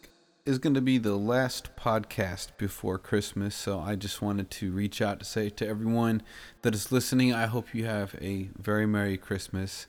is 0.45 0.57
going 0.57 0.73
to 0.73 0.81
be 0.81 0.97
the 0.97 1.15
last 1.15 1.75
podcast 1.75 2.57
before 2.57 2.97
Christmas, 2.97 3.53
so 3.53 3.79
I 3.79 3.95
just 3.95 4.21
wanted 4.21 4.49
to 4.51 4.71
reach 4.71 5.01
out 5.01 5.19
to 5.19 5.25
say 5.25 5.49
to 5.49 5.67
everyone 5.67 6.23
that 6.63 6.73
is 6.73 6.91
listening, 6.91 7.33
I 7.33 7.45
hope 7.45 7.75
you 7.75 7.85
have 7.85 8.15
a 8.19 8.49
very 8.57 8.87
Merry 8.87 9.17
Christmas, 9.17 9.85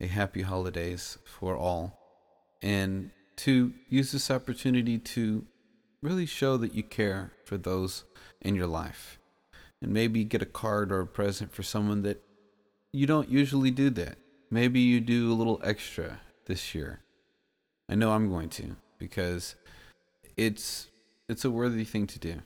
a 0.00 0.06
happy 0.06 0.42
holidays 0.42 1.18
for 1.24 1.54
all, 1.54 1.98
and 2.62 3.10
to 3.36 3.74
use 3.88 4.12
this 4.12 4.30
opportunity 4.30 4.96
to 4.98 5.44
really 6.02 6.26
show 6.26 6.56
that 6.56 6.74
you 6.74 6.82
care 6.82 7.32
for 7.44 7.58
those 7.58 8.04
in 8.40 8.54
your 8.54 8.66
life. 8.66 9.19
And 9.82 9.92
maybe 9.92 10.24
get 10.24 10.42
a 10.42 10.46
card 10.46 10.92
or 10.92 11.00
a 11.00 11.06
present 11.06 11.52
for 11.52 11.62
someone 11.62 12.02
that 12.02 12.22
you 12.92 13.06
don't 13.06 13.28
usually 13.28 13.70
do 13.70 13.88
that. 13.90 14.18
Maybe 14.50 14.80
you 14.80 15.00
do 15.00 15.32
a 15.32 15.34
little 15.34 15.60
extra 15.64 16.20
this 16.46 16.74
year. 16.74 17.00
I 17.88 17.94
know 17.94 18.12
I'm 18.12 18.30
going 18.30 18.48
to 18.50 18.76
because 18.98 19.54
it's 20.36 20.88
it's 21.28 21.44
a 21.44 21.50
worthy 21.50 21.84
thing 21.84 22.06
to 22.08 22.18
do. 22.18 22.42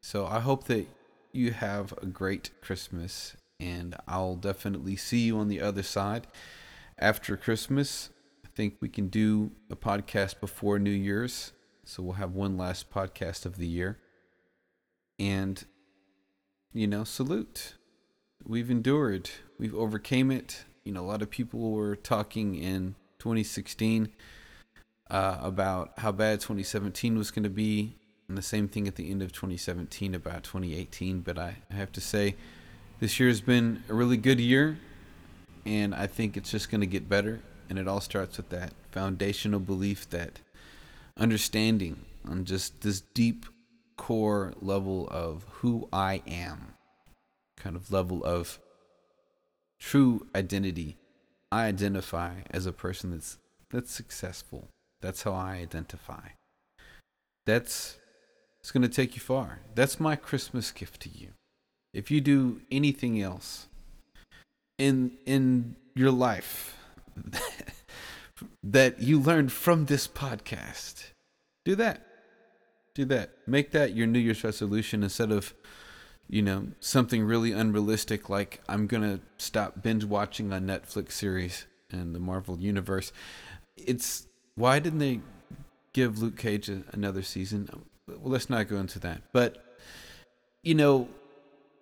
So 0.00 0.26
I 0.26 0.40
hope 0.40 0.64
that 0.64 0.86
you 1.32 1.52
have 1.52 1.92
a 2.00 2.06
great 2.06 2.50
Christmas 2.60 3.36
and 3.58 3.94
I'll 4.08 4.36
definitely 4.36 4.96
see 4.96 5.20
you 5.20 5.38
on 5.38 5.48
the 5.48 5.60
other 5.60 5.82
side 5.82 6.26
after 6.98 7.36
Christmas. 7.36 8.10
I 8.44 8.48
think 8.54 8.76
we 8.80 8.88
can 8.88 9.08
do 9.08 9.52
a 9.70 9.76
podcast 9.76 10.40
before 10.40 10.78
New 10.78 10.90
Year's. 10.90 11.52
So 11.84 12.02
we'll 12.02 12.14
have 12.14 12.32
one 12.32 12.56
last 12.56 12.90
podcast 12.90 13.44
of 13.44 13.56
the 13.56 13.66
year. 13.66 13.98
And 15.18 15.64
you 16.72 16.86
know, 16.86 17.04
salute. 17.04 17.74
We've 18.46 18.70
endured. 18.70 19.30
We've 19.58 19.74
overcame 19.74 20.30
it. 20.30 20.64
You 20.84 20.92
know, 20.92 21.00
a 21.00 21.06
lot 21.06 21.22
of 21.22 21.30
people 21.30 21.72
were 21.72 21.96
talking 21.96 22.54
in 22.54 22.94
2016 23.18 24.08
uh, 25.10 25.38
about 25.40 25.92
how 25.98 26.12
bad 26.12 26.40
2017 26.40 27.18
was 27.18 27.30
going 27.30 27.42
to 27.42 27.50
be, 27.50 27.96
and 28.28 28.38
the 28.38 28.42
same 28.42 28.68
thing 28.68 28.86
at 28.86 28.94
the 28.94 29.10
end 29.10 29.22
of 29.22 29.32
2017 29.32 30.14
about 30.14 30.44
2018. 30.44 31.20
But 31.20 31.38
I, 31.38 31.56
I 31.70 31.74
have 31.74 31.92
to 31.92 32.00
say, 32.00 32.36
this 33.00 33.18
year 33.18 33.28
has 33.28 33.40
been 33.40 33.82
a 33.88 33.94
really 33.94 34.16
good 34.16 34.40
year, 34.40 34.78
and 35.66 35.94
I 35.94 36.06
think 36.06 36.36
it's 36.36 36.50
just 36.50 36.70
going 36.70 36.80
to 36.82 36.86
get 36.86 37.08
better. 37.08 37.40
And 37.68 37.78
it 37.78 37.86
all 37.86 38.00
starts 38.00 38.36
with 38.36 38.48
that 38.50 38.72
foundational 38.90 39.60
belief, 39.60 40.08
that 40.10 40.40
understanding 41.16 42.04
on 42.28 42.44
just 42.44 42.80
this 42.80 43.00
deep 43.00 43.46
core 44.00 44.54
level 44.62 45.06
of 45.10 45.44
who 45.60 45.86
I 45.92 46.22
am, 46.26 46.72
kind 47.58 47.76
of 47.76 47.92
level 47.92 48.24
of 48.24 48.58
true 49.78 50.26
identity. 50.34 50.96
I 51.52 51.66
identify 51.66 52.36
as 52.50 52.64
a 52.64 52.72
person 52.72 53.10
that's 53.10 53.36
that's 53.70 53.92
successful, 53.92 54.68
that's 55.02 55.22
how 55.24 55.32
I 55.32 55.56
identify. 55.56 56.28
That's 57.44 57.98
it's 58.60 58.70
going 58.70 58.82
to 58.82 58.88
take 58.88 59.16
you 59.16 59.20
far. 59.20 59.60
That's 59.74 60.00
my 60.00 60.16
Christmas 60.16 60.70
gift 60.70 61.02
to 61.02 61.10
you. 61.10 61.32
If 61.92 62.10
you 62.10 62.22
do 62.22 62.62
anything 62.72 63.20
else 63.20 63.66
in 64.78 65.18
in 65.26 65.76
your 65.94 66.10
life 66.10 66.74
that 68.62 69.02
you 69.02 69.20
learned 69.20 69.52
from 69.52 69.84
this 69.84 70.08
podcast, 70.08 71.10
do 71.66 71.74
that. 71.74 72.09
Do 73.00 73.06
that. 73.06 73.30
Make 73.46 73.70
that 73.70 73.96
your 73.96 74.06
New 74.06 74.18
Year's 74.18 74.44
resolution 74.44 75.02
instead 75.02 75.32
of 75.32 75.54
you 76.28 76.42
know, 76.42 76.68
something 76.80 77.24
really 77.24 77.52
unrealistic 77.52 78.28
like 78.28 78.60
I'm 78.68 78.86
going 78.86 79.02
to 79.02 79.20
stop 79.38 79.82
binge 79.82 80.04
watching 80.04 80.52
a 80.52 80.56
Netflix 80.56 81.12
series 81.12 81.64
and 81.90 82.14
the 82.14 82.20
Marvel 82.20 82.58
universe. 82.58 83.10
It's 83.78 84.26
why 84.54 84.80
didn't 84.80 84.98
they 84.98 85.20
give 85.94 86.20
Luke 86.20 86.36
Cage 86.36 86.68
a, 86.68 86.82
another 86.92 87.22
season? 87.22 87.70
Well, 88.06 88.18
let's 88.24 88.50
not 88.50 88.68
go 88.68 88.76
into 88.76 88.98
that. 88.98 89.22
But 89.32 89.64
you 90.62 90.74
know, 90.74 91.08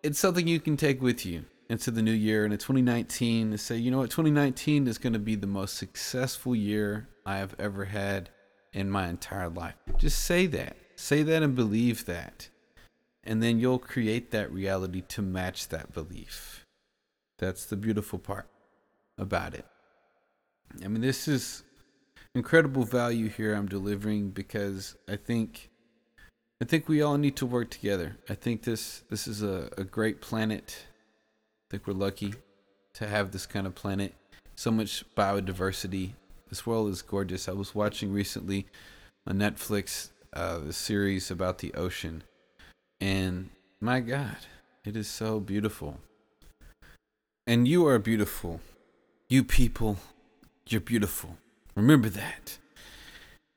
it's 0.04 0.20
something 0.20 0.46
you 0.46 0.60
can 0.60 0.76
take 0.76 1.02
with 1.02 1.26
you 1.26 1.44
into 1.68 1.90
the 1.90 2.00
new 2.00 2.12
year 2.12 2.44
and 2.44 2.52
in 2.52 2.60
2019 2.60 3.50
to 3.50 3.58
say, 3.58 3.76
you 3.76 3.90
know 3.90 3.98
what, 3.98 4.10
2019 4.10 4.86
is 4.86 4.98
going 4.98 5.14
to 5.14 5.18
be 5.18 5.34
the 5.34 5.48
most 5.48 5.76
successful 5.76 6.54
year 6.54 7.08
I 7.26 7.38
have 7.38 7.56
ever 7.58 7.86
had 7.86 8.30
in 8.72 8.88
my 8.88 9.08
entire 9.08 9.50
life. 9.50 9.74
Just 9.98 10.24
say 10.24 10.46
that. 10.46 10.77
Say 10.98 11.22
that 11.22 11.44
and 11.44 11.54
believe 11.54 12.06
that. 12.06 12.48
And 13.22 13.40
then 13.40 13.60
you'll 13.60 13.78
create 13.78 14.32
that 14.32 14.50
reality 14.50 15.00
to 15.02 15.22
match 15.22 15.68
that 15.68 15.92
belief. 15.92 16.66
That's 17.38 17.64
the 17.66 17.76
beautiful 17.76 18.18
part 18.18 18.48
about 19.16 19.54
it. 19.54 19.64
I 20.84 20.88
mean, 20.88 21.00
this 21.00 21.28
is 21.28 21.62
incredible 22.34 22.82
value 22.82 23.28
here 23.28 23.54
I'm 23.54 23.68
delivering 23.68 24.30
because 24.30 24.96
I 25.08 25.14
think 25.14 25.70
I 26.60 26.64
think 26.64 26.88
we 26.88 27.00
all 27.00 27.16
need 27.16 27.36
to 27.36 27.46
work 27.46 27.70
together. 27.70 28.16
I 28.28 28.34
think 28.34 28.64
this 28.64 29.04
this 29.08 29.28
is 29.28 29.40
a, 29.40 29.70
a 29.78 29.84
great 29.84 30.20
planet. 30.20 30.84
I 30.84 31.66
think 31.70 31.86
we're 31.86 31.94
lucky 31.94 32.34
to 32.94 33.06
have 33.06 33.30
this 33.30 33.46
kind 33.46 33.68
of 33.68 33.74
planet. 33.76 34.14
so 34.56 34.72
much 34.72 35.04
biodiversity. 35.16 36.14
This 36.48 36.66
world 36.66 36.90
is 36.90 37.02
gorgeous. 37.02 37.48
I 37.48 37.52
was 37.52 37.72
watching 37.72 38.12
recently 38.12 38.66
on 39.28 39.38
Netflix 39.38 40.08
uh, 40.38 40.58
the 40.58 40.72
series 40.72 41.32
about 41.32 41.58
the 41.58 41.74
ocean, 41.74 42.22
and 43.00 43.50
my 43.80 43.98
God, 43.98 44.36
it 44.84 44.94
is 44.94 45.08
so 45.08 45.40
beautiful. 45.40 45.98
And 47.44 47.66
you 47.66 47.86
are 47.88 47.98
beautiful. 47.98 48.60
You 49.28 49.42
people, 49.42 49.96
you're 50.68 50.80
beautiful. 50.80 51.38
Remember 51.74 52.08
that. 52.10 52.58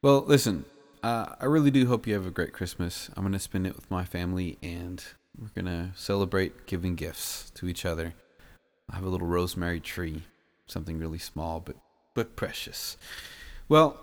Well, 0.02 0.24
listen, 0.26 0.65
uh, 1.04 1.36
I 1.39 1.46
really 1.46 1.70
do 1.70 1.86
hope 1.86 2.08
you 2.08 2.15
have 2.15 2.26
a 2.26 2.32
great 2.32 2.52
Christmas. 2.52 3.12
I'm 3.15 3.22
going 3.22 3.34
to 3.34 3.39
spend 3.39 3.67
it 3.67 3.76
with 3.76 3.91
my 3.91 4.04
family 4.04 4.58
and 4.63 5.04
we're 5.39 5.50
going 5.54 5.65
to 5.65 5.91
celebrate 5.96 6.65
giving 6.65 6.96
gifts 6.96 7.52
to 7.52 7.67
each 7.67 7.86
other. 7.86 8.15
I 8.89 8.96
have 8.96 9.06
a 9.06 9.10
little 9.10 9.28
rosemary 9.28 9.80
tree, 9.80 10.24
something 10.65 10.98
really 10.98 11.20
small 11.20 11.60
but, 11.60 11.76
but 12.15 12.36
precious. 12.36 12.98
Well, 13.70 14.00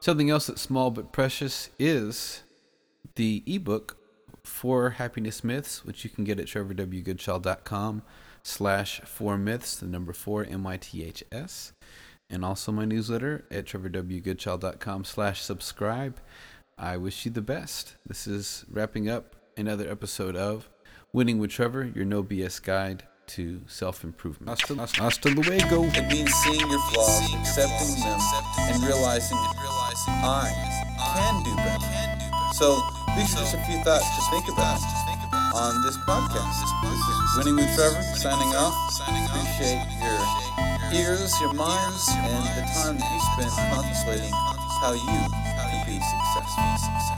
something 0.00 0.30
else 0.30 0.46
that's 0.46 0.62
small 0.62 0.90
but 0.90 1.12
precious 1.12 1.70
is 1.78 2.42
the 3.14 3.42
ebook 3.46 3.96
for 4.42 4.90
happiness 4.90 5.44
myths, 5.44 5.84
which 5.84 6.04
you 6.04 6.10
can 6.10 6.24
get 6.24 6.40
at 6.40 6.46
trevorwgoodchild.com 6.46 8.02
slash 8.42 9.00
four 9.02 9.36
myths, 9.36 9.76
the 9.76 9.86
number 9.86 10.12
four 10.12 10.44
M-Y-T-H-S. 10.44 11.72
and 12.30 12.44
also 12.44 12.72
my 12.72 12.84
newsletter 12.84 13.44
at 13.50 13.66
trevorwgoodchild.com 13.66 15.04
slash 15.04 15.42
subscribe. 15.42 16.18
I 16.78 16.96
wish 16.96 17.26
you 17.26 17.30
the 17.30 17.42
best. 17.42 17.96
This 18.06 18.26
is 18.26 18.64
wrapping 18.70 19.08
up 19.08 19.36
another 19.56 19.90
episode 19.90 20.36
of 20.36 20.68
Winning 21.12 21.38
with 21.38 21.50
Trevor, 21.50 21.90
your 21.94 22.04
no 22.04 22.22
BS 22.22 22.62
guide 22.62 23.02
to 23.26 23.60
self-improvement. 23.66 24.48
Hasta, 24.48 25.02
hasta 25.02 25.28
luego. 25.28 25.84
It 25.84 26.08
means 26.08 26.32
seeing 26.34 26.60
your 26.60 26.80
flaws, 26.90 27.34
accepting 27.34 28.00
them, 28.00 28.20
and 28.58 28.82
realizing 28.84 29.38
I 30.08 30.52
can 30.96 31.42
do 31.42 31.54
better. 31.56 31.90
So 32.54 32.80
these 33.16 33.34
are 33.34 33.40
just 33.40 33.54
a 33.54 33.62
few 33.64 33.82
thoughts 33.84 34.04
to 34.04 34.20
think 34.30 34.48
about 34.52 34.80
on 35.54 35.82
this 35.82 35.96
podcast. 36.08 36.60
This 36.82 37.00
is 37.00 37.38
Winning 37.38 37.56
with 37.56 37.74
Trevor, 37.74 38.02
signing 38.16 38.54
off. 38.56 38.74
Appreciate 39.00 39.82
your 40.00 40.20
ears, 41.00 41.32
your 41.40 41.52
minds, 41.54 42.08
and 42.08 42.44
the 42.56 42.64
time 42.74 42.98
that 42.98 43.10
you 43.12 43.20
spend 43.34 43.52
contemplating 43.74 44.32
how 44.80 44.92
you 44.92 45.00
can 45.06 45.86
be 45.86 46.00
successful. 46.00 47.09